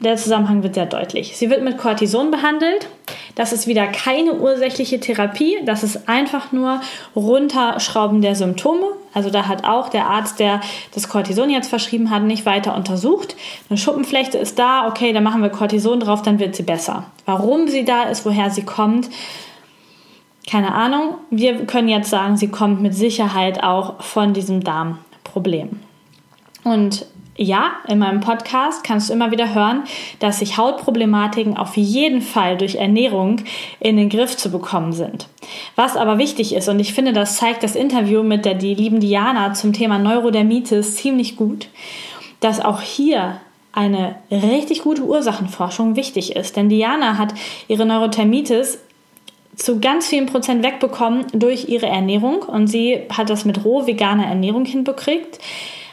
der 0.00 0.16
Zusammenhang 0.16 0.62
wird 0.62 0.74
sehr 0.74 0.86
deutlich. 0.86 1.36
Sie 1.36 1.48
wird 1.48 1.62
mit 1.62 1.78
Cortison 1.78 2.30
behandelt. 2.30 2.88
Das 3.34 3.52
ist 3.52 3.66
wieder 3.66 3.86
keine 3.86 4.34
ursächliche 4.34 5.00
Therapie. 5.00 5.56
Das 5.64 5.82
ist 5.82 6.08
einfach 6.08 6.52
nur 6.52 6.80
Runterschrauben 7.14 8.20
der 8.20 8.34
Symptome. 8.34 8.86
Also 9.14 9.30
da 9.30 9.48
hat 9.48 9.64
auch 9.64 9.88
der 9.88 10.06
Arzt, 10.06 10.38
der 10.38 10.60
das 10.94 11.08
Cortison 11.08 11.48
jetzt 11.48 11.68
verschrieben 11.68 12.10
hat, 12.10 12.22
nicht 12.22 12.44
weiter 12.44 12.74
untersucht. 12.76 13.36
Eine 13.70 13.78
Schuppenflechte 13.78 14.36
ist 14.36 14.58
da, 14.58 14.86
okay, 14.86 15.12
dann 15.12 15.22
machen 15.22 15.42
wir 15.42 15.48
Cortison 15.48 16.00
drauf, 16.00 16.20
dann 16.22 16.38
wird 16.38 16.54
sie 16.54 16.62
besser. 16.62 17.04
Warum 17.24 17.68
sie 17.68 17.84
da 17.84 18.04
ist, 18.04 18.26
woher 18.26 18.50
sie 18.50 18.64
kommt, 18.64 19.08
keine 20.48 20.74
Ahnung. 20.74 21.16
Wir 21.30 21.66
können 21.66 21.88
jetzt 21.88 22.10
sagen, 22.10 22.36
sie 22.36 22.48
kommt 22.48 22.80
mit 22.80 22.94
Sicherheit 22.94 23.62
auch 23.62 24.02
von 24.02 24.32
diesem 24.32 24.62
Darmproblem. 24.62 25.80
Und 26.62 27.06
ja, 27.36 27.72
in 27.88 27.98
meinem 27.98 28.20
Podcast 28.20 28.82
kannst 28.84 29.08
du 29.08 29.12
immer 29.12 29.30
wieder 29.30 29.54
hören, 29.54 29.84
dass 30.18 30.38
sich 30.38 30.56
Hautproblematiken 30.56 31.56
auf 31.56 31.76
jeden 31.76 32.22
Fall 32.22 32.56
durch 32.56 32.76
Ernährung 32.76 33.42
in 33.80 33.96
den 33.96 34.08
Griff 34.08 34.36
zu 34.36 34.50
bekommen 34.50 34.92
sind. 34.92 35.28
Was 35.74 35.96
aber 35.96 36.18
wichtig 36.18 36.54
ist, 36.54 36.68
und 36.68 36.80
ich 36.80 36.94
finde, 36.94 37.12
das 37.12 37.36
zeigt 37.36 37.62
das 37.62 37.76
Interview 37.76 38.22
mit 38.22 38.44
der 38.44 38.54
die 38.54 38.74
lieben 38.74 39.00
Diana 39.00 39.52
zum 39.54 39.72
Thema 39.72 39.98
Neurodermitis 39.98 40.96
ziemlich 40.96 41.36
gut, 41.36 41.68
dass 42.40 42.60
auch 42.60 42.80
hier 42.80 43.40
eine 43.72 44.16
richtig 44.30 44.82
gute 44.82 45.02
Ursachenforschung 45.02 45.96
wichtig 45.96 46.34
ist. 46.34 46.56
Denn 46.56 46.70
Diana 46.70 47.18
hat 47.18 47.34
ihre 47.68 47.84
Neurodermitis 47.84 48.78
zu 49.54 49.80
ganz 49.80 50.06
vielen 50.06 50.26
Prozent 50.26 50.64
wegbekommen 50.64 51.26
durch 51.32 51.68
ihre 51.68 51.86
Ernährung 51.86 52.42
und 52.42 52.66
sie 52.68 53.02
hat 53.10 53.30
das 53.30 53.44
mit 53.44 53.64
roh 53.64 53.86
veganer 53.86 54.26
Ernährung 54.26 54.64
hinbekriegt 54.64 55.38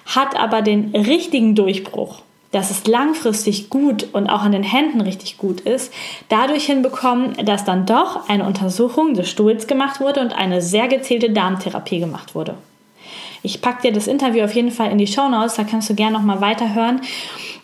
hat 0.05 0.35
aber 0.37 0.61
den 0.61 0.95
richtigen 0.95 1.55
Durchbruch, 1.55 2.21
dass 2.51 2.71
es 2.71 2.85
langfristig 2.87 3.69
gut 3.69 4.07
und 4.13 4.29
auch 4.29 4.43
an 4.43 4.51
den 4.51 4.63
Händen 4.63 5.01
richtig 5.01 5.37
gut 5.37 5.61
ist, 5.61 5.91
dadurch 6.29 6.65
hinbekommen, 6.65 7.33
dass 7.45 7.65
dann 7.65 7.85
doch 7.85 8.29
eine 8.29 8.45
Untersuchung 8.45 9.15
des 9.15 9.29
Stuhls 9.29 9.67
gemacht 9.67 9.99
wurde 9.99 10.21
und 10.21 10.33
eine 10.33 10.61
sehr 10.61 10.87
gezielte 10.87 11.31
Darmtherapie 11.31 11.99
gemacht 11.99 12.35
wurde. 12.35 12.55
Ich 13.41 13.61
packe 13.61 13.81
dir 13.81 13.91
das 13.91 14.07
Interview 14.07 14.43
auf 14.45 14.55
jeden 14.55 14.71
Fall 14.71 14.91
in 14.91 14.97
die 14.97 15.07
Show 15.07 15.27
Notes, 15.27 15.55
da 15.55 15.63
kannst 15.63 15.89
du 15.89 15.95
gerne 15.95 16.17
nochmal 16.17 16.39
weiterhören 16.39 17.01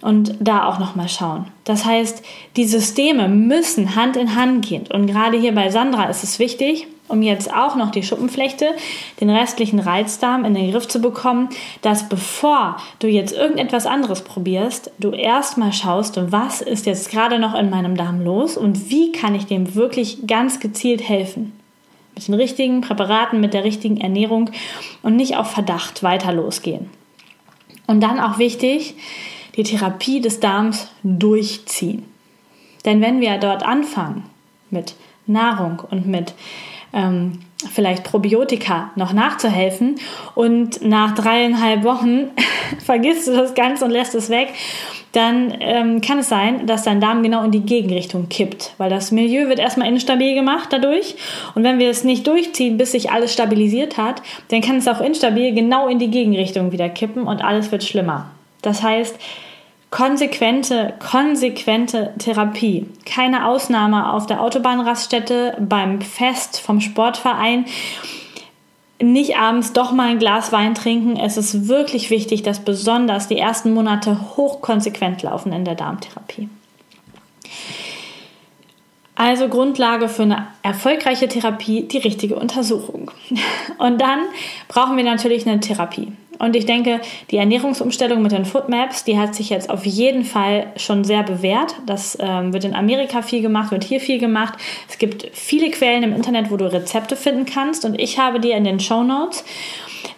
und 0.01 0.35
da 0.39 0.65
auch 0.65 0.79
nochmal 0.79 1.07
schauen. 1.07 1.45
Das 1.63 1.85
heißt, 1.85 2.23
die 2.57 2.65
Systeme 2.65 3.27
müssen 3.27 3.95
Hand 3.95 4.17
in 4.17 4.35
Hand 4.35 4.65
gehen. 4.65 4.85
Und 4.91 5.07
gerade 5.07 5.37
hier 5.37 5.53
bei 5.53 5.69
Sandra 5.69 6.05
ist 6.05 6.23
es 6.23 6.39
wichtig, 6.39 6.87
um 7.09 7.21
jetzt 7.21 7.53
auch 7.53 7.75
noch 7.75 7.91
die 7.91 8.03
Schuppenflechte, 8.03 8.75
den 9.19 9.29
restlichen 9.29 9.79
Reizdarm 9.79 10.45
in 10.45 10.53
den 10.53 10.71
Griff 10.71 10.87
zu 10.87 11.01
bekommen, 11.01 11.49
dass 11.81 12.07
bevor 12.07 12.77
du 12.99 13.07
jetzt 13.07 13.33
irgendetwas 13.35 13.85
anderes 13.85 14.23
probierst, 14.23 14.91
du 14.99 15.11
erstmal 15.11 15.73
schaust, 15.73 16.19
was 16.31 16.61
ist 16.61 16.85
jetzt 16.85 17.11
gerade 17.11 17.39
noch 17.39 17.55
in 17.55 17.69
meinem 17.69 17.97
Darm 17.97 18.23
los 18.23 18.57
und 18.57 18.89
wie 18.89 19.11
kann 19.11 19.35
ich 19.35 19.45
dem 19.45 19.75
wirklich 19.75 20.27
ganz 20.27 20.59
gezielt 20.59 21.07
helfen. 21.07 21.53
Mit 22.15 22.27
den 22.27 22.35
richtigen 22.35 22.81
Präparaten, 22.81 23.39
mit 23.39 23.53
der 23.53 23.63
richtigen 23.63 23.97
Ernährung 23.97 24.51
und 25.03 25.15
nicht 25.15 25.37
auf 25.37 25.51
Verdacht 25.51 26.03
weiter 26.03 26.33
losgehen. 26.33 26.89
Und 27.87 28.01
dann 28.01 28.19
auch 28.19 28.37
wichtig, 28.37 28.95
die 29.55 29.63
Therapie 29.63 30.21
des 30.21 30.39
Darms 30.39 30.87
durchziehen. 31.03 32.05
Denn 32.85 33.01
wenn 33.01 33.19
wir 33.19 33.37
dort 33.37 33.63
anfangen 33.63 34.23
mit 34.69 34.95
Nahrung 35.25 35.81
und 35.89 36.07
mit 36.07 36.33
ähm, 36.93 37.39
vielleicht 37.71 38.03
Probiotika 38.03 38.91
noch 38.95 39.11
nachzuhelfen 39.11 39.95
und 40.33 40.81
nach 40.85 41.13
dreieinhalb 41.13 41.83
Wochen 41.83 42.29
vergisst 42.85 43.27
du 43.27 43.33
das 43.33 43.53
Ganze 43.53 43.85
und 43.85 43.91
lässt 43.91 44.15
es 44.15 44.29
weg, 44.29 44.53
dann 45.11 45.55
ähm, 45.59 46.01
kann 46.01 46.19
es 46.19 46.29
sein, 46.29 46.67
dass 46.67 46.83
dein 46.83 47.01
Darm 47.01 47.23
genau 47.23 47.43
in 47.43 47.51
die 47.51 47.61
Gegenrichtung 47.61 48.29
kippt, 48.29 48.75
weil 48.77 48.89
das 48.89 49.11
Milieu 49.11 49.49
wird 49.49 49.59
erstmal 49.59 49.87
instabil 49.87 50.35
gemacht 50.35 50.69
dadurch. 50.71 51.15
Und 51.55 51.63
wenn 51.63 51.79
wir 51.79 51.89
es 51.89 52.03
nicht 52.03 52.27
durchziehen, 52.27 52.77
bis 52.77 52.91
sich 52.91 53.11
alles 53.11 53.33
stabilisiert 53.33 53.97
hat, 53.97 54.21
dann 54.49 54.61
kann 54.61 54.77
es 54.77 54.87
auch 54.87 55.01
instabil 55.01 55.53
genau 55.53 55.87
in 55.87 55.97
die 55.99 56.11
Gegenrichtung 56.11 56.71
wieder 56.71 56.89
kippen 56.89 57.23
und 57.23 57.43
alles 57.43 57.71
wird 57.71 57.83
schlimmer. 57.83 58.29
Das 58.61 58.83
heißt, 58.83 59.15
konsequente, 59.91 60.93
konsequente 60.99 62.13
Therapie. 62.19 62.87
Keine 63.05 63.47
Ausnahme 63.47 64.11
auf 64.13 64.27
der 64.27 64.41
Autobahnraststätte, 64.41 65.57
beim 65.59 66.01
Fest, 66.01 66.59
vom 66.59 66.81
Sportverein. 66.81 67.65
Nicht 69.01 69.37
abends 69.37 69.73
doch 69.73 69.91
mal 69.91 70.09
ein 70.09 70.19
Glas 70.19 70.51
Wein 70.51 70.75
trinken. 70.75 71.17
Es 71.17 71.37
ist 71.37 71.67
wirklich 71.67 72.09
wichtig, 72.09 72.43
dass 72.43 72.59
besonders 72.59 73.27
die 73.27 73.37
ersten 73.37 73.73
Monate 73.73 74.35
hochkonsequent 74.35 75.23
laufen 75.23 75.53
in 75.53 75.65
der 75.65 75.75
Darmtherapie. 75.75 76.49
Also 79.15 79.49
Grundlage 79.49 80.07
für 80.07 80.23
eine 80.23 80.47
erfolgreiche 80.63 81.27
Therapie, 81.27 81.83
die 81.83 81.97
richtige 81.97 82.35
Untersuchung. 82.35 83.11
Und 83.77 83.99
dann 83.99 84.19
brauchen 84.67 84.95
wir 84.95 85.03
natürlich 85.03 85.47
eine 85.47 85.59
Therapie. 85.59 86.13
Und 86.39 86.55
ich 86.55 86.65
denke, 86.65 87.01
die 87.31 87.37
Ernährungsumstellung 87.37 88.21
mit 88.21 88.31
den 88.31 88.45
Foodmaps, 88.45 89.03
die 89.03 89.19
hat 89.19 89.35
sich 89.35 89.49
jetzt 89.49 89.69
auf 89.69 89.85
jeden 89.85 90.23
Fall 90.23 90.67
schon 90.77 91.03
sehr 91.03 91.23
bewährt. 91.23 91.75
Das 91.85 92.17
ähm, 92.19 92.53
wird 92.53 92.63
in 92.63 92.73
Amerika 92.73 93.21
viel 93.21 93.41
gemacht, 93.41 93.71
wird 93.71 93.83
hier 93.83 93.99
viel 93.99 94.19
gemacht. 94.19 94.53
Es 94.87 94.97
gibt 94.97 95.29
viele 95.33 95.69
Quellen 95.69 96.03
im 96.03 96.15
Internet, 96.15 96.49
wo 96.49 96.57
du 96.57 96.71
Rezepte 96.71 97.15
finden 97.15 97.45
kannst. 97.45 97.85
Und 97.85 97.99
ich 97.99 98.17
habe 98.17 98.39
dir 98.39 98.55
in 98.55 98.63
den 98.63 98.79
Show 98.79 99.03
Notes 99.03 99.43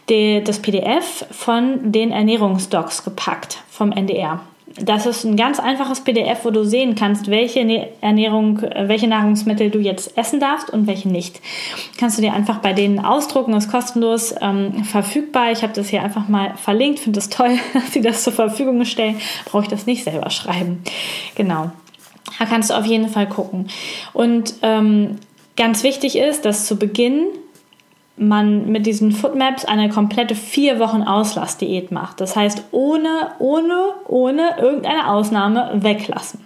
das 0.07 0.59
PDF 0.59 1.25
von 1.31 1.93
den 1.93 2.11
Ernährungsdocs 2.11 3.05
gepackt 3.05 3.59
vom 3.69 3.93
NDR 3.93 4.41
das 4.79 5.05
ist 5.05 5.23
ein 5.23 5.35
ganz 5.35 5.59
einfaches 5.59 6.01
PDF, 6.01 6.45
wo 6.45 6.51
du 6.51 6.63
sehen 6.63 6.95
kannst, 6.95 7.29
welche 7.29 7.89
Ernährung, 8.01 8.61
welche 8.61 9.07
Nahrungsmittel 9.07 9.69
du 9.69 9.79
jetzt 9.79 10.17
essen 10.17 10.39
darfst 10.39 10.69
und 10.69 10.87
welche 10.87 11.09
nicht. 11.09 11.41
Kannst 11.97 12.17
du 12.17 12.21
dir 12.21 12.33
einfach 12.33 12.59
bei 12.59 12.73
denen 12.73 12.99
ausdrucken, 12.99 13.53
ist 13.53 13.71
kostenlos 13.71 14.33
ähm, 14.39 14.83
verfügbar. 14.83 15.51
Ich 15.51 15.63
habe 15.63 15.73
das 15.73 15.89
hier 15.89 16.03
einfach 16.03 16.27
mal 16.27 16.55
verlinkt, 16.55 16.99
finde 16.99 17.19
es 17.19 17.29
toll, 17.29 17.57
dass 17.73 17.93
sie 17.93 18.01
das 18.01 18.23
zur 18.23 18.33
Verfügung 18.33 18.83
stellen. 18.85 19.17
Brauche 19.45 19.63
ich 19.63 19.69
das 19.69 19.85
nicht 19.85 20.03
selber 20.03 20.29
schreiben. 20.29 20.83
Genau. 21.35 21.71
Da 22.39 22.45
kannst 22.45 22.69
du 22.69 22.75
auf 22.75 22.85
jeden 22.85 23.09
Fall 23.09 23.27
gucken. 23.27 23.67
Und 24.13 24.55
ähm, 24.61 25.17
ganz 25.57 25.83
wichtig 25.83 26.17
ist, 26.17 26.45
dass 26.45 26.65
zu 26.65 26.77
Beginn 26.77 27.25
man 28.21 28.71
mit 28.71 28.85
diesen 28.85 29.11
Foodmaps 29.11 29.65
eine 29.65 29.89
komplette 29.89 30.35
vier 30.35 30.79
Wochen 30.79 31.01
Auslassdiät 31.01 31.91
macht. 31.91 32.21
Das 32.21 32.35
heißt, 32.35 32.63
ohne, 32.71 33.31
ohne, 33.39 33.93
ohne 34.07 34.57
irgendeine 34.59 35.09
Ausnahme 35.09 35.71
weglassen. 35.75 36.41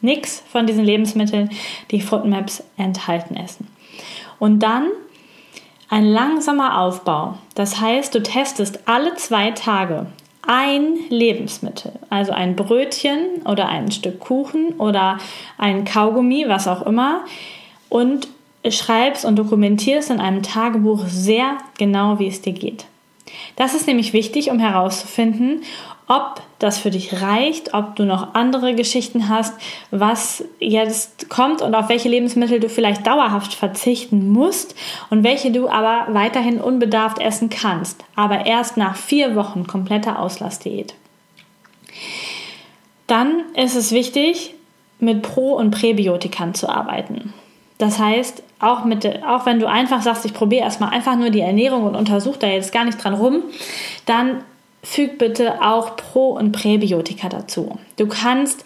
Nichts 0.00 0.42
von 0.50 0.66
diesen 0.66 0.84
Lebensmitteln, 0.84 1.50
die 1.90 2.00
Foodmaps 2.00 2.62
enthalten 2.76 3.36
essen. 3.36 3.68
Und 4.38 4.60
dann 4.60 4.86
ein 5.88 6.06
langsamer 6.06 6.80
Aufbau. 6.80 7.38
Das 7.54 7.80
heißt, 7.80 8.14
du 8.14 8.22
testest 8.22 8.88
alle 8.88 9.14
zwei 9.14 9.52
Tage 9.52 10.06
ein 10.46 10.96
Lebensmittel, 11.08 11.92
also 12.08 12.32
ein 12.32 12.56
Brötchen 12.56 13.42
oder 13.44 13.68
ein 13.68 13.90
Stück 13.90 14.20
Kuchen 14.20 14.74
oder 14.78 15.18
ein 15.58 15.84
Kaugummi, 15.84 16.44
was 16.48 16.68
auch 16.68 16.82
immer, 16.86 17.24
und 17.88 18.28
schreibst 18.72 19.24
und 19.24 19.36
dokumentierst 19.36 20.10
in 20.10 20.20
einem 20.20 20.42
Tagebuch 20.42 21.04
sehr 21.06 21.58
genau, 21.78 22.18
wie 22.18 22.28
es 22.28 22.42
dir 22.42 22.52
geht. 22.52 22.86
Das 23.56 23.74
ist 23.74 23.86
nämlich 23.86 24.12
wichtig, 24.12 24.50
um 24.50 24.58
herauszufinden, 24.58 25.62
ob 26.08 26.40
das 26.60 26.78
für 26.78 26.90
dich 26.90 27.20
reicht, 27.20 27.74
ob 27.74 27.96
du 27.96 28.04
noch 28.04 28.34
andere 28.34 28.74
Geschichten 28.74 29.28
hast, 29.28 29.54
was 29.90 30.44
jetzt 30.60 31.28
kommt 31.28 31.62
und 31.62 31.74
auf 31.74 31.88
welche 31.88 32.08
Lebensmittel 32.08 32.60
du 32.60 32.68
vielleicht 32.68 33.06
dauerhaft 33.06 33.54
verzichten 33.54 34.30
musst 34.30 34.76
und 35.10 35.24
welche 35.24 35.50
du 35.50 35.68
aber 35.68 36.14
weiterhin 36.14 36.60
unbedarft 36.60 37.18
essen 37.18 37.50
kannst, 37.50 38.04
aber 38.14 38.46
erst 38.46 38.76
nach 38.76 38.96
vier 38.96 39.34
Wochen 39.34 39.66
kompletter 39.66 40.20
Auslassdiät. 40.20 40.94
Dann 43.08 43.42
ist 43.54 43.74
es 43.74 43.92
wichtig, 43.92 44.54
mit 44.98 45.22
Pro- 45.22 45.56
und 45.56 45.72
Präbiotikern 45.72 46.54
zu 46.54 46.68
arbeiten. 46.68 47.34
Das 47.78 47.98
heißt, 47.98 48.42
auch, 48.58 48.84
mit, 48.84 49.04
auch 49.24 49.46
wenn 49.46 49.60
du 49.60 49.68
einfach 49.68 50.02
sagst, 50.02 50.24
ich 50.24 50.32
probiere 50.32 50.64
erstmal 50.64 50.90
einfach 50.90 51.16
nur 51.16 51.30
die 51.30 51.40
Ernährung 51.40 51.84
und 51.84 51.94
untersuche 51.94 52.38
da 52.38 52.46
jetzt 52.46 52.72
gar 52.72 52.84
nicht 52.84 53.02
dran 53.02 53.14
rum, 53.14 53.42
dann 54.06 54.42
füg 54.82 55.18
bitte 55.18 55.62
auch 55.62 55.96
Pro- 55.96 56.30
und 56.30 56.52
Präbiotika 56.52 57.28
dazu. 57.28 57.78
Du 57.96 58.06
kannst 58.06 58.64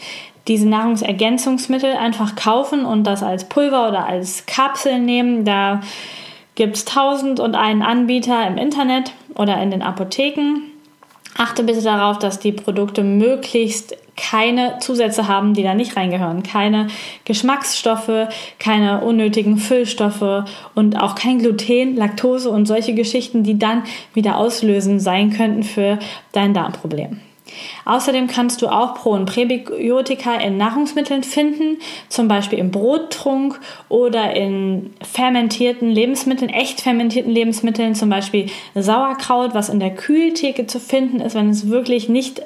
diese 0.49 0.69
Nahrungsergänzungsmittel 0.69 1.95
einfach 1.95 2.37
kaufen 2.37 2.85
und 2.85 3.05
das 3.05 3.23
als 3.23 3.49
Pulver 3.49 3.89
oder 3.89 4.07
als 4.07 4.47
Kapsel 4.47 4.99
nehmen. 4.99 5.45
Da 5.45 5.81
gibt 6.55 6.77
es 6.77 6.85
tausend 6.85 7.41
und 7.41 7.55
einen 7.55 7.83
Anbieter 7.83 8.47
im 8.47 8.59
Internet 8.59 9.13
oder 9.35 9.61
in 9.63 9.71
den 9.71 9.83
Apotheken. 9.83 10.70
Achte 11.37 11.63
bitte 11.63 11.83
darauf, 11.83 12.19
dass 12.19 12.39
die 12.39 12.53
Produkte 12.53 13.03
möglichst 13.03 13.97
keine 14.17 14.79
Zusätze 14.81 15.29
haben, 15.29 15.55
die 15.55 15.63
da 15.63 15.75
nicht 15.75 15.97
reingehören. 15.97 16.43
Keine 16.43 16.89
Geschmacksstoffe, 17.25 18.29
keine 18.59 19.01
unnötigen 19.01 19.57
Füllstoffe 19.57 20.45
und 20.75 21.01
auch 21.01 21.15
kein 21.15 21.39
Gluten, 21.39 21.97
Laktose 21.97 22.51
und 22.51 22.67
solche 22.67 22.95
Geschichten, 22.95 23.43
die 23.45 23.59
dann 23.59 23.85
wieder 24.13 24.37
auslösend 24.37 25.01
sein 25.01 25.31
könnten 25.31 25.63
für 25.63 25.99
dein 26.33 26.53
Darmproblem. 26.53 27.21
Außerdem 27.85 28.27
kannst 28.27 28.63
du 28.63 28.69
auch 28.69 28.95
Pro- 28.95 29.13
und 29.13 29.27
Präbiotika 29.27 30.35
in 30.37 30.57
Nahrungsmitteln 30.57 31.23
finden, 31.23 31.79
zum 32.09 32.29
Beispiel 32.29 32.59
im 32.59 32.71
Brottrunk 32.71 33.61
oder 33.89 34.35
in 34.35 34.93
fermentierten 35.03 35.91
Lebensmitteln, 35.91 36.51
echt 36.51 36.81
fermentierten 36.81 37.33
Lebensmitteln, 37.33 37.95
zum 37.95 38.11
Beispiel 38.11 38.47
Sauerkraut, 38.75 39.55
was 39.55 39.69
in 39.69 39.81
der 39.81 39.95
Kühltheke 39.95 40.67
zu 40.67 40.81
finden 40.81 41.21
ist, 41.21 41.35
wenn 41.35 41.51
es 41.51 41.69
wirklich 41.69 42.09
nicht 42.09 42.43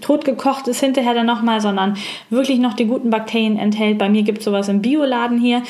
totgekocht 0.00 0.68
ist 0.68 0.80
hinterher 0.80 1.14
dann 1.14 1.26
nochmal, 1.26 1.60
sondern 1.60 1.96
wirklich 2.30 2.58
noch 2.58 2.74
die 2.74 2.86
guten 2.86 3.10
Bakterien 3.10 3.58
enthält. 3.58 3.98
Bei 3.98 4.08
mir 4.08 4.22
gibt 4.22 4.38
es 4.38 4.44
sowas 4.44 4.68
im 4.68 4.82
Bioladen 4.82 5.38
hier. 5.38 5.62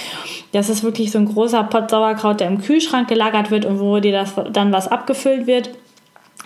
Das 0.53 0.69
ist 0.69 0.83
wirklich 0.83 1.11
so 1.11 1.19
ein 1.19 1.27
großer 1.27 1.65
Pott 1.65 1.91
Sauerkraut, 1.91 2.41
der 2.41 2.49
im 2.49 2.61
Kühlschrank 2.61 3.09
gelagert 3.09 3.51
wird 3.51 3.65
und 3.65 3.79
wo 3.81 3.99
dir 4.01 4.13
das 4.13 4.35
dann 4.53 4.73
was 4.73 4.89
abgefüllt 4.89 5.47
wird. 5.47 5.71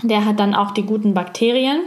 Der 0.03 0.25
hat 0.25 0.41
dann 0.41 0.55
auch 0.55 0.71
die 0.71 0.85
guten 0.85 1.15
Bakterien. 1.15 1.81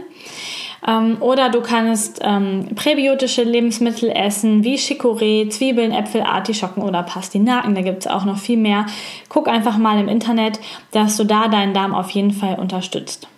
Ähm, 0.86 1.16
oder 1.20 1.48
du 1.48 1.60
kannst 1.60 2.20
ähm, 2.22 2.68
präbiotische 2.74 3.42
Lebensmittel 3.42 4.10
essen, 4.10 4.64
wie 4.64 4.76
Chicorée, 4.76 5.48
Zwiebeln, 5.48 5.92
Äpfel, 5.92 6.22
Artischocken 6.22 6.82
oder 6.82 7.02
Pastinaken. 7.02 7.74
Da 7.74 7.80
gibt 7.80 8.00
es 8.00 8.06
auch 8.06 8.24
noch 8.24 8.38
viel 8.38 8.58
mehr. 8.58 8.86
Guck 9.28 9.48
einfach 9.48 9.78
mal 9.78 9.98
im 9.98 10.08
Internet, 10.08 10.60
dass 10.92 11.16
du 11.16 11.24
da 11.24 11.48
deinen 11.48 11.74
Darm 11.74 11.94
auf 11.94 12.10
jeden 12.10 12.32
Fall 12.32 12.56
unterstützt. 12.56 13.28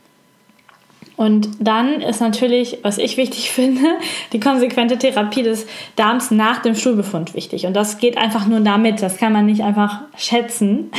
Und 1.16 1.48
dann 1.60 2.02
ist 2.02 2.20
natürlich, 2.20 2.78
was 2.82 2.98
ich 2.98 3.16
wichtig 3.16 3.50
finde, 3.52 3.82
die 4.32 4.40
konsequente 4.40 4.98
Therapie 4.98 5.42
des 5.42 5.66
Darms 5.96 6.30
nach 6.30 6.60
dem 6.60 6.74
Stuhlbefund 6.74 7.34
wichtig. 7.34 7.66
Und 7.66 7.74
das 7.74 7.98
geht 7.98 8.18
einfach 8.18 8.46
nur 8.46 8.60
damit. 8.60 9.02
Das 9.02 9.16
kann 9.16 9.32
man 9.32 9.46
nicht 9.46 9.62
einfach 9.62 10.00
schätzen, 10.16 10.90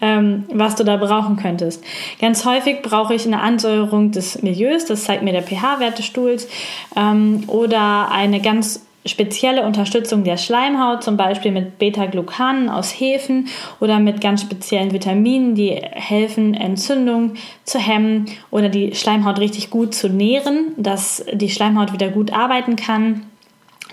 ähm, 0.00 0.44
was 0.52 0.74
du 0.76 0.84
da 0.84 0.96
brauchen 0.96 1.36
könntest. 1.36 1.84
Ganz 2.20 2.44
häufig 2.44 2.82
brauche 2.82 3.14
ich 3.14 3.26
eine 3.26 3.40
Ansäuerung 3.40 4.10
des 4.10 4.42
Milieus, 4.42 4.84
das 4.84 5.04
zeigt 5.04 5.22
mir 5.22 5.32
der 5.32 5.42
pH-Wert 5.42 5.98
des 5.98 6.06
Stuhls, 6.06 6.48
ähm, 6.96 7.44
oder 7.48 8.10
eine 8.10 8.40
ganz 8.40 8.84
spezielle 9.06 9.64
Unterstützung 9.64 10.24
der 10.24 10.36
Schleimhaut, 10.36 11.02
zum 11.02 11.16
Beispiel 11.16 11.52
mit 11.52 11.78
Beta-Glucanen 11.78 12.68
aus 12.68 12.90
Hefen 12.90 13.48
oder 13.80 13.98
mit 13.98 14.20
ganz 14.20 14.42
speziellen 14.42 14.92
Vitaminen, 14.92 15.54
die 15.54 15.70
helfen, 15.70 16.54
Entzündung 16.54 17.34
zu 17.64 17.78
hemmen 17.78 18.26
oder 18.50 18.68
die 18.68 18.94
Schleimhaut 18.94 19.38
richtig 19.38 19.70
gut 19.70 19.94
zu 19.94 20.08
nähren, 20.08 20.72
dass 20.76 21.24
die 21.32 21.50
Schleimhaut 21.50 21.92
wieder 21.92 22.08
gut 22.08 22.32
arbeiten 22.32 22.76
kann. 22.76 23.26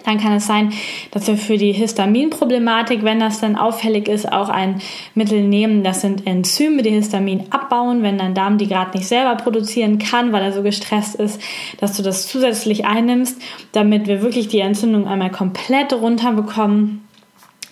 Dann 0.05 0.19
kann 0.19 0.33
es 0.33 0.47
sein, 0.47 0.73
dass 1.11 1.27
wir 1.27 1.37
für 1.37 1.57
die 1.57 1.71
Histaminproblematik, 1.71 3.03
wenn 3.03 3.19
das 3.19 3.39
dann 3.39 3.55
auffällig 3.55 4.07
ist, 4.07 4.31
auch 4.31 4.49
ein 4.49 4.81
Mittel 5.15 5.41
nehmen. 5.47 5.83
Das 5.83 6.01
sind 6.01 6.25
Enzyme, 6.25 6.81
die 6.81 6.91
Histamin 6.91 7.45
abbauen, 7.51 8.03
wenn 8.03 8.17
dein 8.17 8.33
Darm 8.33 8.57
die 8.57 8.67
gerade 8.67 8.97
nicht 8.97 9.07
selber 9.07 9.35
produzieren 9.35 9.99
kann, 9.99 10.31
weil 10.31 10.43
er 10.43 10.51
so 10.51 10.63
gestresst 10.63 11.15
ist, 11.15 11.41
dass 11.79 11.95
du 11.97 12.03
das 12.03 12.27
zusätzlich 12.27 12.85
einnimmst, 12.85 13.41
damit 13.71 14.07
wir 14.07 14.21
wirklich 14.21 14.47
die 14.47 14.59
Entzündung 14.59 15.07
einmal 15.07 15.31
komplett 15.31 15.93
runterbekommen. 15.93 17.07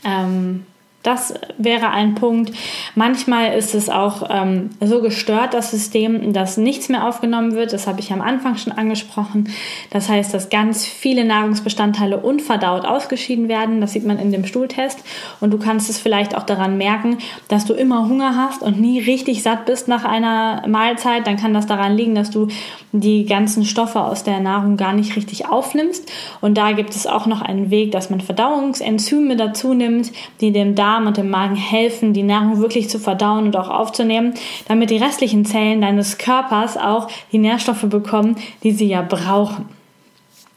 Ähm, 0.05 0.65
Das 1.01 1.33
wäre 1.57 1.91
ein 1.91 2.15
Punkt. 2.15 2.51
Manchmal 2.93 3.57
ist 3.57 3.73
es 3.73 3.89
auch 3.89 4.29
ähm, 4.29 4.71
so 4.81 5.01
gestört, 5.01 5.53
das 5.53 5.71
System, 5.71 6.33
dass 6.33 6.57
nichts 6.57 6.89
mehr 6.89 7.07
aufgenommen 7.07 7.53
wird. 7.53 7.71
Das 7.71 7.87
habe 7.87 8.01
ich 8.01 8.11
am 8.11 8.19
Anfang 8.19 8.57
schon 8.57 8.73
angesprochen. 8.73 9.49
Das 9.91 10.09
heißt, 10.09 10.33
dass 10.33 10.49
ganz 10.49 10.85
viele 10.85 11.23
Nahrungsbestandteile 11.23 12.17
unverdaut 12.17 12.83
ausgeschieden 12.83 13.47
werden. 13.47 13.79
Das 13.79 13.93
sieht 13.93 14.05
man 14.05 14.19
in 14.19 14.33
dem 14.33 14.45
Stuhltest. 14.45 14.99
Und 15.39 15.51
du 15.51 15.57
kannst 15.57 15.89
es 15.89 15.97
vielleicht 15.97 16.35
auch 16.35 16.43
daran 16.43 16.77
merken, 16.77 17.19
dass 17.47 17.63
du 17.63 17.73
immer 17.75 18.09
Hunger 18.09 18.35
hast 18.35 18.61
und 18.61 18.81
nie 18.81 18.99
richtig 18.99 19.41
satt 19.41 19.67
bist 19.67 19.87
nach 19.87 20.03
einer 20.03 20.67
Mahlzeit. 20.67 21.25
Dann 21.25 21.37
kann 21.37 21.53
das 21.53 21.65
daran 21.65 21.95
liegen, 21.95 22.13
dass 22.13 22.29
du 22.29 22.49
die 22.91 23.23
ganzen 23.25 23.63
Stoffe 23.63 24.01
aus 24.01 24.25
der 24.25 24.41
Nahrung 24.41 24.75
gar 24.75 24.91
nicht 24.91 25.15
richtig 25.15 25.47
aufnimmst. 25.47 26.11
Und 26.41 26.57
da 26.57 26.73
gibt 26.73 26.93
es 26.93 27.07
auch 27.07 27.25
noch 27.25 27.41
einen 27.41 27.71
Weg, 27.71 27.93
dass 27.93 28.09
man 28.09 28.19
Verdauungsenzyme 28.19 29.37
dazu 29.37 29.73
nimmt, 29.73 30.11
die 30.41 30.51
dem 30.51 30.75
Darm 30.75 30.88
Darm 30.89 31.05
und 31.05 31.17
dem 31.17 31.29
Magen 31.29 31.55
helfen, 31.55 32.13
die 32.13 32.23
Nahrung 32.23 32.61
wirklich 32.61 32.89
zu 32.89 32.97
verdauen 32.97 33.45
und 33.45 33.55
auch 33.55 33.69
aufzunehmen, 33.69 34.33
damit 34.67 34.89
die 34.89 34.97
restlichen 34.97 35.45
Zellen 35.45 35.81
deines 35.81 36.17
Körpers 36.17 36.77
auch 36.77 37.07
die 37.31 37.37
Nährstoffe 37.37 37.85
bekommen, 37.87 38.35
die 38.63 38.71
sie 38.71 38.87
ja 38.87 39.03
brauchen. 39.03 39.78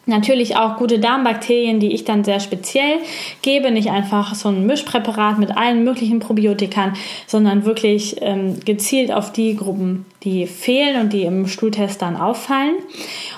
Natürlich 0.05 0.57
auch 0.57 0.79
gute 0.79 0.99
Darmbakterien, 0.99 1.79
die 1.79 1.93
ich 1.93 2.05
dann 2.05 2.25
sehr 2.25 2.41
speziell 2.41 2.99
gebe, 3.41 3.71
nicht 3.71 3.91
einfach 3.91 4.35
so 4.35 4.49
ein 4.49 4.67
Mischpräparat 4.67 5.39
mit 5.39 5.57
allen 5.57 5.85
möglichen 5.85 6.19
Probiotikern, 6.19 6.95
sondern 7.29 7.65
wirklich 7.65 8.17
ähm, 8.21 8.59
gezielt 8.65 9.13
auf 9.13 9.33
die 9.33 9.55
Gruppen, 9.55 10.05
die 10.25 10.49
fehlen 10.49 11.01
und 11.01 11.13
die 11.13 11.23
im 11.23 11.47
Stuhltest 11.47 12.03
dann 12.03 12.17
auffallen. 12.17 12.75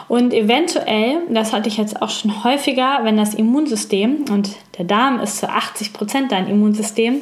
Und 0.08 0.32
eventuell, 0.32 1.18
das 1.28 1.52
hatte 1.52 1.68
ich 1.68 1.76
jetzt 1.76 2.00
auch 2.00 2.08
schon 2.08 2.44
häufiger, 2.44 3.00
wenn 3.02 3.18
das 3.18 3.34
Immunsystem 3.34 4.24
und 4.30 4.56
der 4.78 4.86
Darm 4.86 5.20
ist 5.20 5.38
zu 5.38 5.50
80 5.50 5.92
Prozent 5.92 6.32
dein 6.32 6.48
Immunsystem, 6.48 7.20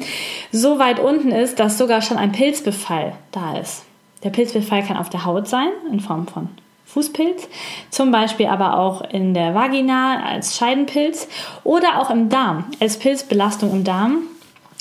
so 0.53 0.79
weit 0.79 0.99
unten 0.99 1.31
ist, 1.31 1.59
dass 1.59 1.77
sogar 1.77 2.01
schon 2.01 2.15
ein 2.17 2.31
Pilzbefall 2.31 3.11
da 3.31 3.57
ist. 3.57 3.83
Der 4.23 4.29
Pilzbefall 4.29 4.83
kann 4.83 4.95
auf 4.95 5.09
der 5.09 5.25
Haut 5.25 5.49
sein, 5.49 5.67
in 5.91 5.99
Form 5.99 6.27
von 6.27 6.47
Fußpilz, 6.85 7.47
zum 7.89 8.11
Beispiel 8.11 8.47
aber 8.47 8.77
auch 8.77 9.01
in 9.01 9.33
der 9.33 9.55
Vagina 9.55 10.23
als 10.23 10.57
Scheidenpilz 10.57 11.27
oder 11.63 11.99
auch 11.99 12.09
im 12.09 12.29
Darm 12.29 12.65
als 12.79 12.97
Pilzbelastung 12.97 13.71
im 13.71 13.83
Darm. 13.83 14.23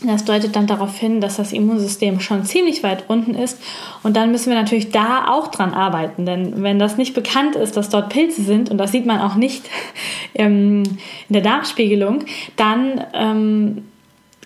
Das 0.04 0.24
deutet 0.24 0.56
dann 0.56 0.66
darauf 0.66 0.98
hin, 0.98 1.20
dass 1.20 1.36
das 1.36 1.52
Immunsystem 1.52 2.18
schon 2.20 2.44
ziemlich 2.44 2.82
weit 2.82 3.04
unten 3.08 3.34
ist. 3.34 3.62
Und 4.02 4.16
dann 4.16 4.32
müssen 4.32 4.50
wir 4.50 4.60
natürlich 4.60 4.90
da 4.90 5.28
auch 5.28 5.48
dran 5.48 5.74
arbeiten. 5.74 6.26
Denn 6.26 6.62
wenn 6.62 6.80
das 6.80 6.96
nicht 6.96 7.14
bekannt 7.14 7.54
ist, 7.54 7.76
dass 7.76 7.88
dort 7.88 8.08
Pilze 8.08 8.42
sind, 8.42 8.68
und 8.68 8.78
das 8.78 8.90
sieht 8.90 9.06
man 9.06 9.20
auch 9.20 9.36
nicht 9.36 9.70
in 10.34 10.98
der 11.28 11.42
Darmspiegelung, 11.42 12.24
dann 12.56 13.04
ähm, 13.14 13.88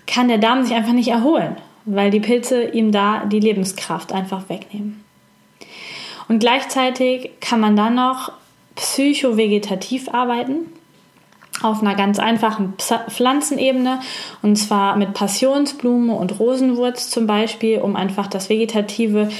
kann 0.06 0.28
der 0.28 0.38
Darm 0.38 0.62
sich 0.62 0.74
einfach 0.74 0.92
nicht 0.92 1.08
erholen, 1.08 1.56
weil 1.84 2.10
die 2.10 2.20
Pilze 2.20 2.64
ihm 2.64 2.92
da 2.92 3.24
die 3.24 3.40
Lebenskraft 3.40 4.12
einfach 4.12 4.48
wegnehmen. 4.48 5.05
Und 6.28 6.40
gleichzeitig 6.40 7.30
kann 7.40 7.60
man 7.60 7.76
dann 7.76 7.94
noch 7.94 8.32
psychovegetativ 8.74 10.08
arbeiten 10.08 10.72
auf 11.62 11.80
einer 11.80 11.94
ganz 11.94 12.18
einfachen 12.18 12.74
Pflanzenebene 13.08 14.00
und 14.42 14.56
zwar 14.56 14.96
mit 14.96 15.14
Passionsblume 15.14 16.14
und 16.14 16.38
Rosenwurz 16.38 17.08
zum 17.08 17.26
Beispiel, 17.26 17.78
um 17.78 17.96
einfach 17.96 18.26
das 18.26 18.50
Vegetative, 18.50 19.30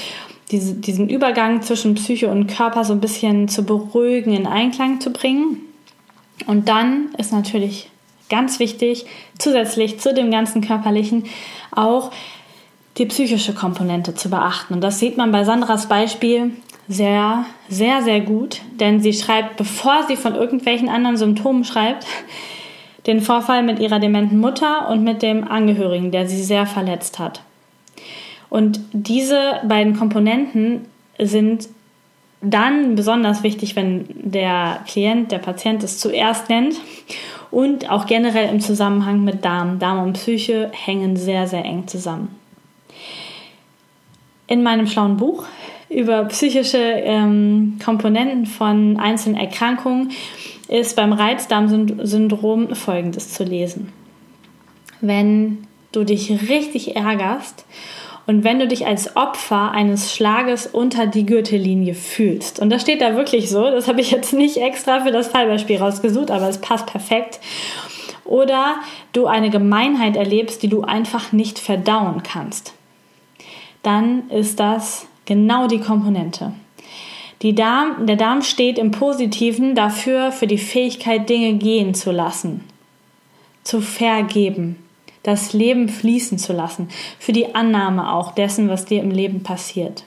diese, 0.49 0.73
diesen 0.73 1.09
Übergang 1.09 1.61
zwischen 1.61 1.95
Psyche 1.95 2.29
und 2.29 2.47
Körper 2.47 2.83
so 2.85 2.93
ein 2.93 3.01
bisschen 3.01 3.47
zu 3.47 3.63
beruhigen, 3.63 4.33
in 4.33 4.47
Einklang 4.47 4.99
zu 4.99 5.11
bringen. 5.11 5.61
Und 6.47 6.69
dann 6.69 7.13
ist 7.17 7.31
natürlich 7.31 7.89
ganz 8.29 8.59
wichtig, 8.59 9.05
zusätzlich 9.37 9.99
zu 9.99 10.13
dem 10.13 10.31
ganzen 10.31 10.61
körperlichen, 10.61 11.25
auch 11.71 12.11
die 12.97 13.05
psychische 13.05 13.53
Komponente 13.53 14.15
zu 14.15 14.29
beachten. 14.29 14.73
Und 14.73 14.81
das 14.81 14.99
sieht 14.99 15.17
man 15.17 15.31
bei 15.31 15.43
Sandras 15.43 15.87
Beispiel 15.87 16.51
sehr, 16.87 17.45
sehr, 17.69 18.01
sehr 18.01 18.21
gut, 18.21 18.61
denn 18.79 19.01
sie 19.01 19.13
schreibt, 19.13 19.57
bevor 19.57 20.03
sie 20.07 20.15
von 20.15 20.35
irgendwelchen 20.35 20.89
anderen 20.89 21.17
Symptomen 21.17 21.63
schreibt, 21.63 22.05
den 23.05 23.21
Vorfall 23.21 23.63
mit 23.63 23.79
ihrer 23.79 23.99
dementen 23.99 24.39
Mutter 24.39 24.89
und 24.89 25.03
mit 25.03 25.21
dem 25.21 25.47
Angehörigen, 25.47 26.11
der 26.11 26.27
sie 26.27 26.43
sehr 26.43 26.65
verletzt 26.65 27.19
hat. 27.19 27.41
Und 28.49 28.79
diese 28.93 29.61
beiden 29.67 29.97
Komponenten 29.97 30.85
sind 31.19 31.67
dann 32.41 32.95
besonders 32.95 33.43
wichtig, 33.43 33.75
wenn 33.75 34.05
der 34.09 34.81
Klient, 34.87 35.31
der 35.31 35.39
Patient 35.39 35.83
es 35.83 35.99
zuerst 35.99 36.49
nennt 36.49 36.75
und 37.49 37.89
auch 37.89 38.05
generell 38.05 38.49
im 38.49 38.61
Zusammenhang 38.61 39.23
mit 39.23 39.43
Darm. 39.43 39.79
Darm 39.79 40.03
und 40.03 40.13
Psyche 40.13 40.69
hängen 40.73 41.17
sehr, 41.17 41.47
sehr 41.47 41.65
eng 41.65 41.87
zusammen. 41.87 42.35
In 44.45 44.63
meinem 44.63 44.87
schlauen 44.87 45.17
Buch 45.17 45.45
über 45.89 46.25
psychische 46.25 46.77
ähm, 46.77 47.79
Komponenten 47.83 48.45
von 48.45 48.97
einzelnen 48.97 49.37
Erkrankungen 49.37 50.11
ist 50.67 50.95
beim 50.95 51.13
Reizdarmsyndrom 51.13 52.75
Folgendes 52.75 53.33
zu 53.33 53.43
lesen. 53.43 53.93
Wenn 54.99 55.65
du 55.91 56.03
dich 56.03 56.49
richtig 56.49 56.95
ärgerst 56.95 57.65
und 58.25 58.43
wenn 58.43 58.59
du 58.59 58.67
dich 58.67 58.85
als 58.85 59.15
Opfer 59.15 59.71
eines 59.71 60.13
Schlages 60.13 60.67
unter 60.67 61.07
die 61.07 61.25
Gürtellinie 61.25 61.93
fühlst, 61.93 62.59
und 62.59 62.69
das 62.69 62.81
steht 62.81 63.01
da 63.01 63.15
wirklich 63.15 63.49
so, 63.49 63.63
das 63.63 63.87
habe 63.87 64.01
ich 64.01 64.11
jetzt 64.11 64.33
nicht 64.33 64.57
extra 64.57 65.01
für 65.01 65.11
das 65.11 65.29
Fallbeispiel 65.29 65.77
rausgesucht, 65.77 66.31
aber 66.31 66.49
es 66.49 66.59
passt 66.59 66.87
perfekt, 66.87 67.39
oder 68.25 68.75
du 69.13 69.27
eine 69.27 69.49
Gemeinheit 69.49 70.17
erlebst, 70.17 70.61
die 70.61 70.67
du 70.67 70.81
einfach 70.81 71.31
nicht 71.31 71.59
verdauen 71.59 72.23
kannst, 72.23 72.73
dann 73.83 74.29
ist 74.29 74.59
das 74.59 75.07
Genau 75.27 75.67
die 75.67 75.81
Komponente. 75.81 76.53
Die 77.41 77.53
Darm, 77.53 78.07
der 78.07 78.15
Darm 78.15 78.41
steht 78.41 78.79
im 78.79 78.91
Positiven 78.91 79.75
dafür, 79.75 80.31
für 80.31 80.47
die 80.47 80.57
Fähigkeit, 80.57 81.29
Dinge 81.29 81.53
gehen 81.55 81.93
zu 81.93 82.11
lassen, 82.11 82.63
zu 83.63 83.81
vergeben, 83.81 84.77
das 85.23 85.51
Leben 85.51 85.89
fließen 85.89 86.39
zu 86.39 86.53
lassen, 86.53 86.89
für 87.19 87.33
die 87.33 87.53
Annahme 87.53 88.13
auch 88.13 88.31
dessen, 88.31 88.69
was 88.69 88.85
dir 88.85 89.01
im 89.01 89.11
Leben 89.11 89.43
passiert. 89.43 90.05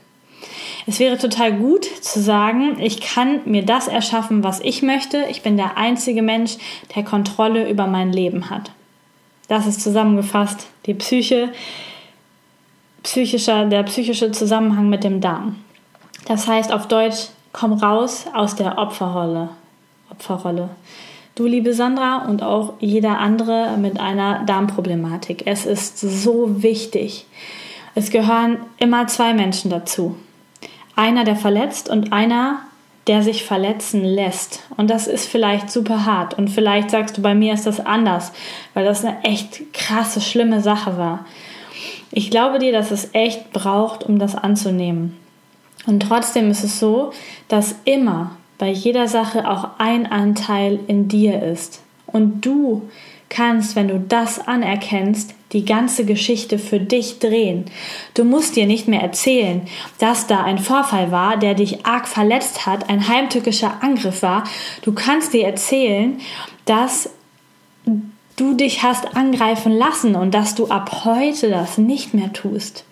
Es 0.87 0.99
wäre 0.99 1.19
total 1.19 1.53
gut 1.53 1.85
zu 1.85 2.23
sagen, 2.23 2.81
ich 2.81 3.03
kann 3.03 3.41
mir 3.45 3.63
das 3.63 3.89
erschaffen, 3.89 4.43
was 4.43 4.61
ich 4.61 4.81
möchte. 4.81 5.27
Ich 5.31 5.43
bin 5.43 5.59
der 5.59 5.77
einzige 5.77 6.23
Mensch, 6.23 6.57
der 6.97 7.05
Kontrolle 7.05 7.69
über 7.69 7.87
mein 7.87 8.11
Leben 8.11 8.49
hat. 8.49 8.73
Das 9.49 9.67
ist 9.67 9.83
zusammengefasst 9.83 10.69
die 10.87 10.95
Psyche, 10.95 11.51
psychischer, 13.03 13.67
der 13.67 13.83
psychische 13.85 14.33
Zusammenhang 14.33 14.89
mit 14.89 15.05
dem 15.05 15.21
Darm. 15.21 15.57
Das 16.27 16.47
heißt 16.47 16.73
auf 16.73 16.89
Deutsch, 16.89 17.29
komm 17.53 17.73
raus 17.73 18.27
aus 18.35 18.55
der 18.57 18.79
Opferrolle. 18.79 19.49
Opferrolle. 20.11 20.71
Du, 21.35 21.47
liebe 21.47 21.73
Sandra, 21.73 22.27
und 22.27 22.43
auch 22.43 22.75
jeder 22.81 23.19
andere 23.19 23.77
mit 23.79 23.99
einer 23.99 24.45
Darmproblematik. 24.45 25.47
Es 25.47 25.65
ist 25.65 25.99
so 25.99 26.63
wichtig. 26.63 27.27
Es 27.95 28.11
gehören 28.11 28.59
immer 28.79 29.07
zwei 29.07 29.33
Menschen 29.33 29.71
dazu. 29.71 30.17
Einer, 30.97 31.25
der 31.25 31.37
verletzt 31.37 31.89
und 31.89 32.13
einer, 32.13 32.61
der 33.07 33.23
sich 33.23 33.45
verletzen 33.45 34.05
lässt. 34.05 34.61
Und 34.77 34.91
das 34.91 35.07
ist 35.07 35.27
vielleicht 35.27 35.71
super 35.71 36.05
hart. 36.05 36.35
Und 36.35 36.49
vielleicht 36.49 36.91
sagst 36.91 37.17
du, 37.17 37.23
bei 37.23 37.35
mir 37.35 37.55
ist 37.55 37.67
das 37.67 37.85
anders, 37.85 38.33
weil 38.75 38.85
das 38.85 39.05
eine 39.05 39.25
echt 39.25 39.73
krasse, 39.73 40.21
schlimme 40.21 40.61
Sache 40.61 40.99
war. 40.99 41.25
Ich 42.13 42.31
glaube 42.31 42.59
dir, 42.59 42.73
dass 42.73 42.91
es 42.91 43.11
echt 43.13 43.53
braucht, 43.53 44.05
um 44.05 44.19
das 44.19 44.35
anzunehmen. 44.35 45.17
Und 45.87 46.01
trotzdem 46.01 46.51
ist 46.51 46.65
es 46.65 46.81
so, 46.81 47.13
dass 47.49 47.77
immer 47.85 48.37
bei 48.59 48.71
jeder 48.71 49.09
Sache 49.09 49.49
auch 49.49 49.71
ein 49.79 50.11
Anteil 50.11 50.81
in 50.87 51.09
dir 51.09 51.43
ist. 51.43 51.81
Und 52.07 52.45
du 52.45 52.89
kannst, 53.29 53.77
wenn 53.77 53.89
du 53.89 53.99
das 53.99 54.47
anerkennst, 54.47 55.35
die 55.53 55.65
ganze 55.65 56.05
Geschichte 56.05 56.59
für 56.59 56.79
dich 56.79 57.19
drehen. 57.19 57.65
Du 58.15 58.25
musst 58.25 58.57
dir 58.57 58.67
nicht 58.67 58.87
mehr 58.87 59.01
erzählen, 59.01 59.63
dass 59.99 60.27
da 60.27 60.45
ein 60.45 60.59
Vorfall 60.59 61.11
war, 61.11 61.37
der 61.37 61.55
dich 61.55 61.87
arg 61.87 62.07
verletzt 62.07 62.67
hat, 62.67 62.89
ein 62.91 63.09
heimtückischer 63.09 63.83
Angriff 63.83 64.23
war. 64.23 64.45
Du 64.83 64.93
kannst 64.93 65.33
dir 65.33 65.47
erzählen, 65.47 66.21
dass 66.67 67.11
du 68.41 68.55
dich 68.55 68.83
hast 68.83 69.17
angreifen 69.17 69.73
lassen 69.73 70.17
und 70.17 70.33
dass 70.33 70.55
du 70.55 70.69
ab 70.69 71.05
heute 71.05 71.51
das 71.51 71.79
nicht 71.79 72.15
mehr 72.15 72.33
tust. 72.33 72.85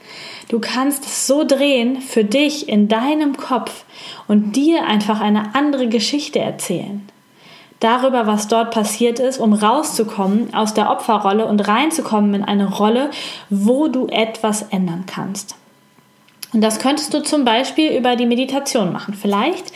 Du 0.49 0.61
kannst 0.61 1.05
es 1.05 1.27
so 1.27 1.45
drehen 1.45 2.01
für 2.01 2.25
dich 2.25 2.69
in 2.69 2.89
deinem 2.89 3.37
Kopf 3.37 3.85
und 4.27 4.57
dir 4.57 4.87
einfach 4.87 5.21
eine 5.21 5.55
andere 5.55 5.89
Geschichte 5.89 6.39
erzählen. 6.39 7.07
Darüber, 7.81 8.27
was 8.27 8.49
dort 8.49 8.73
passiert 8.73 9.21
ist, 9.21 9.39
um 9.39 9.53
rauszukommen 9.53 10.53
aus 10.53 10.75
der 10.75 10.91
Opferrolle 10.91 11.47
und 11.47 11.67
reinzukommen 11.69 12.35
in 12.35 12.45
eine 12.45 12.69
Rolle, 12.69 13.11
wo 13.51 13.89
du 13.89 14.09
etwas 14.09 14.63
ändern 14.63 15.05
kannst. 15.07 15.55
Und 16.53 16.63
das 16.63 16.79
könntest 16.79 17.13
du 17.13 17.23
zum 17.23 17.45
Beispiel 17.45 17.97
über 17.97 18.17
die 18.17 18.25
Meditation 18.25 18.93
machen. 18.93 19.13
Vielleicht 19.15 19.67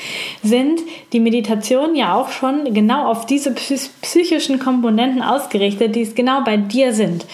sind 0.42 0.80
die 1.12 1.20
Meditationen 1.20 1.94
ja 1.94 2.14
auch 2.14 2.30
schon 2.30 2.72
genau 2.72 3.06
auf 3.06 3.26
diese 3.26 3.52
psychischen 3.52 4.58
Komponenten 4.58 5.22
ausgerichtet, 5.22 5.94
die 5.94 6.02
es 6.02 6.14
genau 6.14 6.42
bei 6.44 6.56
dir 6.56 6.94
sind. 6.94 7.26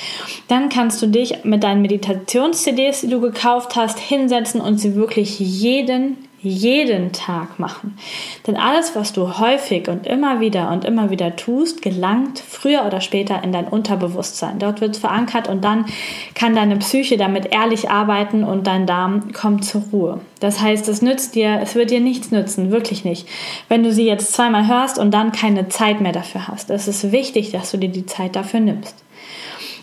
Dann 0.48 0.68
kannst 0.68 1.00
du 1.02 1.06
dich 1.06 1.44
mit 1.44 1.62
deinen 1.62 1.82
Meditations-CDs, 1.82 3.02
die 3.02 3.08
du 3.08 3.20
gekauft 3.20 3.76
hast, 3.76 4.00
hinsetzen 4.00 4.60
und 4.60 4.78
sie 4.78 4.96
wirklich 4.96 5.38
jeden 5.38 6.27
jeden 6.40 7.12
Tag 7.12 7.58
machen. 7.58 7.98
Denn 8.46 8.56
alles, 8.56 8.94
was 8.94 9.12
du 9.12 9.38
häufig 9.38 9.88
und 9.88 10.06
immer 10.06 10.40
wieder 10.40 10.70
und 10.70 10.84
immer 10.84 11.10
wieder 11.10 11.34
tust, 11.34 11.82
gelangt 11.82 12.38
früher 12.38 12.84
oder 12.86 13.00
später 13.00 13.42
in 13.42 13.50
dein 13.50 13.66
Unterbewusstsein. 13.66 14.60
Dort 14.60 14.80
wird 14.80 14.94
es 14.94 15.00
verankert 15.00 15.48
und 15.48 15.64
dann 15.64 15.86
kann 16.34 16.54
deine 16.54 16.76
Psyche 16.76 17.16
damit 17.16 17.52
ehrlich 17.52 17.90
arbeiten 17.90 18.44
und 18.44 18.68
dein 18.68 18.86
Darm 18.86 19.32
kommt 19.32 19.64
zur 19.64 19.82
Ruhe. 19.92 20.20
Das 20.38 20.60
heißt, 20.60 20.88
es 20.88 21.02
nützt 21.02 21.34
dir, 21.34 21.58
es 21.60 21.74
wird 21.74 21.90
dir 21.90 22.00
nichts 22.00 22.30
nützen, 22.30 22.70
wirklich 22.70 23.04
nicht. 23.04 23.28
Wenn 23.68 23.82
du 23.82 23.92
sie 23.92 24.06
jetzt 24.06 24.32
zweimal 24.32 24.68
hörst 24.68 24.98
und 24.98 25.12
dann 25.12 25.32
keine 25.32 25.68
Zeit 25.68 26.00
mehr 26.00 26.12
dafür 26.12 26.46
hast. 26.46 26.70
Es 26.70 26.86
ist 26.86 27.10
wichtig, 27.10 27.50
dass 27.50 27.72
du 27.72 27.78
dir 27.78 27.90
die 27.90 28.06
Zeit 28.06 28.36
dafür 28.36 28.60
nimmst. 28.60 28.94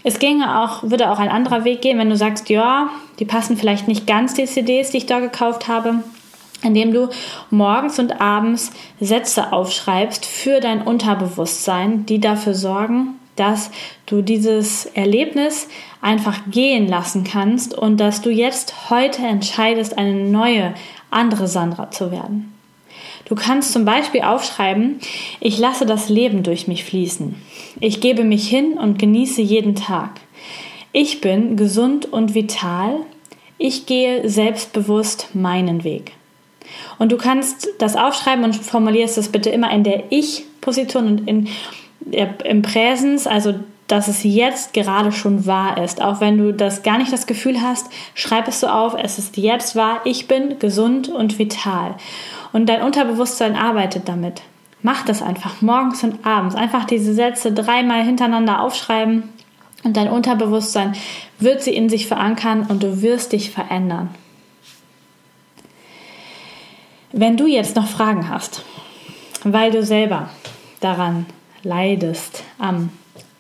Es 0.03 0.19
ginge 0.19 0.61
auch, 0.61 0.83
würde 0.83 1.11
auch 1.11 1.19
ein 1.19 1.29
anderer 1.29 1.65
Weg 1.65 1.81
gehen, 1.81 1.97
wenn 1.97 2.11
du 2.11 2.15
sagst, 2.15 2.49
ja, 2.49 2.89
die 3.19 3.25
passen 3.25 3.57
vielleicht 3.57 3.87
nicht 3.87 4.07
ganz 4.07 4.35
die 4.35 4.45
CDs, 4.45 4.91
die 4.91 4.97
ich 4.97 5.07
da 5.07 5.19
gekauft 5.19 5.67
habe 5.67 6.03
indem 6.65 6.91
du 6.91 7.10
morgens 7.49 7.99
und 7.99 8.19
abends 8.19 8.71
Sätze 8.99 9.54
aufschreibst 9.54 10.25
für 10.25 10.60
dein 10.60 10.82
Unterbewusstsein, 10.82 12.06
die 12.06 12.19
dafür 12.19 12.56
sorgen, 12.56 13.19
dass 13.36 13.71
du 14.06 14.21
dieses 14.21 14.86
Erlebnis 14.86 15.67
einfach 16.01 16.39
gehen 16.49 16.88
lassen 16.88 17.23
kannst 17.23 17.73
und 17.73 17.97
dass 17.99 18.21
du 18.21 18.30
jetzt 18.30 18.89
heute 18.89 19.21
entscheidest, 19.21 19.97
eine 19.97 20.13
neue, 20.13 20.73
andere 21.12 21.47
Sandra 21.47 21.91
zu 21.91 22.12
werden. 22.12 22.54
Du 23.25 23.36
kannst 23.36 23.73
zum 23.73 23.86
Beispiel 23.86 24.21
aufschreiben, 24.21 24.99
ich 25.39 25.58
lasse 25.58 25.86
das 25.86 26.10
Leben 26.10 26.43
durch 26.43 26.67
mich 26.67 26.84
fließen. 26.84 27.36
Ich 27.80 27.99
gebe 27.99 28.23
mich 28.23 28.47
hin 28.47 28.73
und 28.73 28.99
genieße 28.99 29.41
jeden 29.41 29.75
Tag. 29.75 30.21
Ich 30.91 31.21
bin 31.21 31.58
gesund 31.58 32.12
und 32.13 32.36
vital. 32.36 32.99
Ich 33.58 33.86
gehe 33.86 34.30
selbstbewusst 34.30 35.30
meinen 35.34 35.84
Weg. 35.84 36.13
Und 36.97 37.11
du 37.11 37.17
kannst 37.17 37.67
das 37.79 37.95
aufschreiben 37.95 38.43
und 38.43 38.55
formulierst 38.55 39.17
das 39.17 39.29
bitte 39.29 39.49
immer 39.49 39.71
in 39.71 39.83
der 39.83 40.11
Ich-Position 40.11 41.07
und 41.07 41.27
in, 41.27 41.47
im 42.43 42.61
Präsens, 42.61 43.27
also 43.27 43.55
dass 43.88 44.07
es 44.07 44.23
jetzt 44.23 44.73
gerade 44.73 45.11
schon 45.11 45.45
wahr 45.45 45.83
ist. 45.83 46.01
Auch 46.01 46.19
wenn 46.19 46.38
du 46.38 46.53
das 46.53 46.81
gar 46.81 46.97
nicht 46.97 47.13
das 47.13 47.27
Gefühl 47.27 47.61
hast, 47.61 47.88
schreib 48.15 48.47
es 48.47 48.59
so 48.59 48.67
auf, 48.67 48.95
es 48.99 49.19
ist 49.19 49.38
jetzt 49.38 49.75
wahr, 49.75 50.01
ich 50.05 50.27
bin 50.27 50.57
gesund 50.59 51.07
und 51.07 51.38
vital. 51.38 51.95
Und 52.51 52.67
dein 52.67 52.81
Unterbewusstsein 52.81 53.55
arbeitet 53.55 54.07
damit. 54.07 54.41
Mach 54.81 55.03
das 55.03 55.21
einfach 55.21 55.61
morgens 55.61 56.03
und 56.03 56.25
abends. 56.25 56.55
Einfach 56.55 56.85
diese 56.85 57.13
Sätze 57.13 57.51
dreimal 57.51 58.03
hintereinander 58.03 58.61
aufschreiben 58.61 59.23
und 59.83 59.97
dein 59.97 60.09
Unterbewusstsein 60.09 60.95
wird 61.39 61.61
sie 61.61 61.75
in 61.75 61.89
sich 61.89 62.07
verankern 62.07 62.65
und 62.67 62.81
du 62.81 63.01
wirst 63.01 63.33
dich 63.33 63.51
verändern. 63.51 64.09
Wenn 67.17 67.38
du 67.38 67.47
jetzt 67.47 67.78
noch 67.78 67.88
Fragen 67.88 68.28
hast, 68.28 68.65
weil 69.45 69.71
du 69.71 69.86
selber 69.86 70.30
daran 70.82 71.25
leidest 71.63 72.43
am 72.60 72.89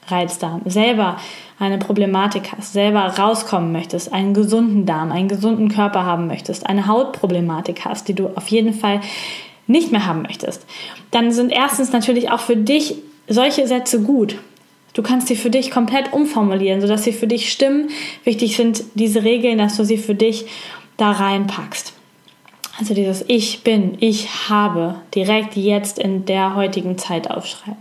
Reizdarm, 0.07 0.61
selber 0.63 1.17
eine 1.59 1.77
Problematik 1.77 2.53
hast, 2.55 2.71
selber 2.71 3.01
rauskommen 3.01 3.73
möchtest, 3.73 4.13
einen 4.13 4.33
gesunden 4.33 4.85
Darm, 4.85 5.11
einen 5.11 5.27
gesunden 5.27 5.67
Körper 5.67 6.05
haben 6.05 6.27
möchtest, 6.27 6.65
eine 6.65 6.87
Hautproblematik 6.87 7.83
hast, 7.83 8.07
die 8.07 8.13
du 8.13 8.29
auf 8.37 8.47
jeden 8.47 8.73
Fall 8.73 9.01
nicht 9.67 9.91
mehr 9.91 10.05
haben 10.05 10.21
möchtest, 10.21 10.65
dann 11.11 11.33
sind 11.33 11.51
erstens 11.51 11.91
natürlich 11.91 12.31
auch 12.31 12.39
für 12.39 12.55
dich 12.55 12.95
solche 13.27 13.67
Sätze 13.67 14.01
gut. 14.01 14.37
Du 14.93 15.03
kannst 15.03 15.27
sie 15.27 15.35
für 15.35 15.49
dich 15.49 15.69
komplett 15.69 16.13
umformulieren, 16.13 16.79
sodass 16.79 17.03
sie 17.03 17.11
für 17.11 17.27
dich 17.27 17.51
stimmen. 17.51 17.89
Wichtig 18.23 18.55
sind 18.55 18.85
diese 18.93 19.25
Regeln, 19.25 19.57
dass 19.57 19.75
du 19.75 19.83
sie 19.83 19.97
für 19.97 20.15
dich 20.15 20.45
da 20.95 21.11
reinpackst. 21.11 21.94
Also 22.77 22.93
dieses 22.93 23.23
Ich 23.27 23.63
bin, 23.63 23.97
ich 23.99 24.49
habe 24.49 24.95
direkt 25.13 25.55
jetzt 25.55 25.97
in 25.97 26.25
der 26.25 26.55
heutigen 26.55 26.97
Zeit 26.97 27.31
aufschreiben. 27.31 27.77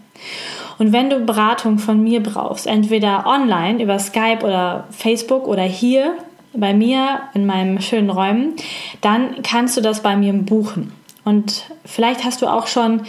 Und 0.78 0.92
wenn 0.92 1.11
du 1.11 1.20
Beratung 1.20 1.78
von 1.78 2.02
mir 2.02 2.22
brauchst, 2.22 2.66
entweder 2.66 3.26
online 3.26 3.83
über 3.83 3.98
Skype 3.98 4.40
oder 4.42 4.87
Facebook 4.90 5.46
oder 5.46 5.62
hier 5.62 6.16
bei 6.52 6.72
mir 6.72 7.22
in 7.35 7.46
meinem 7.46 7.80
schönen 7.80 8.11
Räumen, 8.11 8.54
dann 9.00 9.42
kannst 9.42 9.76
du 9.76 9.80
das 9.80 10.02
bei 10.02 10.16
mir 10.16 10.33
buchen. 10.33 10.92
Und 11.24 11.64
vielleicht 11.85 12.24
hast 12.24 12.42
du 12.42 12.46
auch 12.46 12.66
schon 12.66 13.02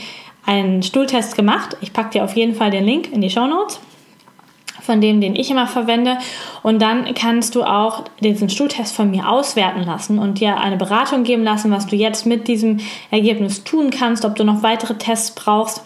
einen 0.46 0.84
Stuhltest 0.84 1.36
gemacht. 1.36 1.78
Ich 1.82 1.94
packe 1.94 2.12
dir 2.12 2.24
auf 2.24 2.36
jeden 2.36 2.56
Fall 2.56 2.72
den 2.72 2.86
Link 2.86 3.12
in 3.12 3.22
die 3.22 3.30
Show 3.30 3.48
Notes 3.48 3.80
von 4.86 5.02
dem, 5.02 5.20
den 5.20 5.36
ich 5.36 5.52
immer 5.52 5.68
verwende. 5.68 6.18
Und 6.64 6.82
dann 6.82 7.14
kannst 7.14 7.56
du 7.56 7.64
auch 7.64 8.06
diesen 8.22 8.50
Stuhltest 8.50 8.96
von 8.96 9.12
mir 9.12 9.30
auswerten 9.30 9.84
lassen 9.84 10.20
und 10.20 10.40
dir 10.40 10.58
eine 10.58 10.78
Beratung 10.78 11.24
geben 11.24 11.44
lassen, 11.44 11.72
was 11.72 11.88
du 11.88 11.96
jetzt 11.96 12.26
mit 12.26 12.48
diesem 12.48 12.80
Ergebnis 13.12 13.64
tun 13.64 13.90
kannst, 13.90 14.24
ob 14.26 14.36
du 14.36 14.44
noch 14.44 14.64
weitere 14.64 14.96
Tests 14.96 15.32
brauchst 15.32 15.82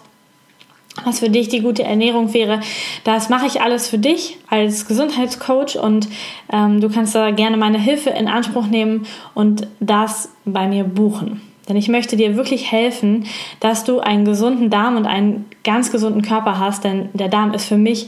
was 1.05 1.19
für 1.19 1.29
dich 1.29 1.49
die 1.49 1.61
gute 1.61 1.83
Ernährung 1.83 2.33
wäre. 2.33 2.59
Das 3.03 3.29
mache 3.29 3.47
ich 3.47 3.61
alles 3.61 3.87
für 3.87 3.97
dich 3.97 4.37
als 4.49 4.87
Gesundheitscoach 4.87 5.77
und 5.81 6.07
ähm, 6.51 6.81
du 6.81 6.89
kannst 6.89 7.15
da 7.15 7.31
gerne 7.31 7.57
meine 7.57 7.79
Hilfe 7.79 8.09
in 8.09 8.27
Anspruch 8.27 8.67
nehmen 8.67 9.05
und 9.33 9.67
das 9.79 10.29
bei 10.45 10.67
mir 10.67 10.83
buchen. 10.83 11.41
Denn 11.67 11.77
ich 11.77 11.87
möchte 11.87 12.17
dir 12.17 12.35
wirklich 12.35 12.71
helfen, 12.71 13.25
dass 13.59 13.83
du 13.83 13.99
einen 13.99 14.25
gesunden 14.25 14.71
Darm 14.71 14.97
und 14.97 15.05
einen 15.05 15.45
ganz 15.63 15.91
gesunden 15.91 16.23
Körper 16.23 16.57
hast, 16.57 16.83
denn 16.83 17.09
der 17.13 17.29
Darm 17.29 17.53
ist 17.53 17.65
für 17.65 17.77
mich 17.77 18.07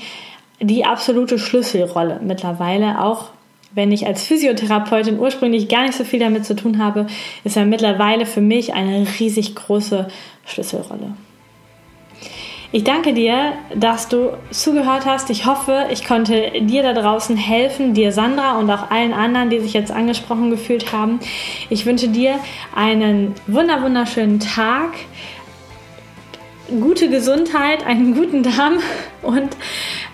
die 0.61 0.85
absolute 0.85 1.39
Schlüsselrolle 1.39 2.19
mittlerweile, 2.23 3.01
auch 3.01 3.31
wenn 3.73 3.91
ich 3.91 4.05
als 4.05 4.23
Physiotherapeutin 4.25 5.19
ursprünglich 5.19 5.69
gar 5.69 5.83
nicht 5.83 5.93
so 5.93 6.03
viel 6.03 6.19
damit 6.19 6.45
zu 6.45 6.55
tun 6.55 6.83
habe, 6.83 7.07
ist 7.43 7.57
er 7.57 7.65
mittlerweile 7.65 8.25
für 8.25 8.41
mich 8.41 8.73
eine 8.73 9.07
riesig 9.19 9.55
große 9.55 10.07
Schlüsselrolle. 10.45 11.13
Ich 12.73 12.85
danke 12.85 13.13
dir, 13.13 13.53
dass 13.75 14.07
du 14.07 14.37
zugehört 14.49 15.05
hast. 15.05 15.29
Ich 15.29 15.45
hoffe, 15.45 15.87
ich 15.91 16.05
konnte 16.05 16.51
dir 16.61 16.83
da 16.83 16.93
draußen 16.93 17.35
helfen, 17.35 17.93
dir 17.93 18.13
Sandra 18.13 18.57
und 18.59 18.69
auch 18.71 18.89
allen 18.91 19.11
anderen, 19.11 19.49
die 19.49 19.59
sich 19.59 19.73
jetzt 19.73 19.91
angesprochen 19.91 20.49
gefühlt 20.51 20.93
haben. 20.93 21.19
Ich 21.69 21.85
wünsche 21.85 22.07
dir 22.07 22.39
einen 22.73 23.35
wunder 23.45 23.83
wunderschönen 23.83 24.39
Tag, 24.39 24.93
gute 26.79 27.09
Gesundheit, 27.09 27.85
einen 27.85 28.13
guten 28.13 28.43
Darm 28.43 28.79
und 29.21 29.55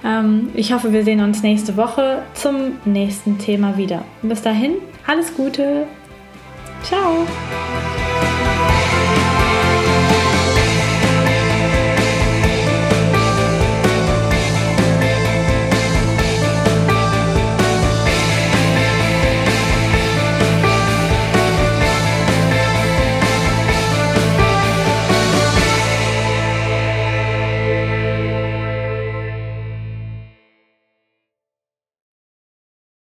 ähm, 0.04 0.50
ich 0.54 0.74
hoffe, 0.74 0.94
wir 0.94 1.04
sehen 1.04 1.22
uns 1.22 1.44
nächste 1.44 1.78
Woche 1.78 2.24
zum 2.34 2.78
nächsten 2.86 3.38
Thema 3.38 3.78
wieder. 3.78 4.04
Bis 4.22 4.42
dahin, 4.42 4.76
alles 5.06 5.36
Gute. 5.36 5.88
Ciao. 6.84 7.26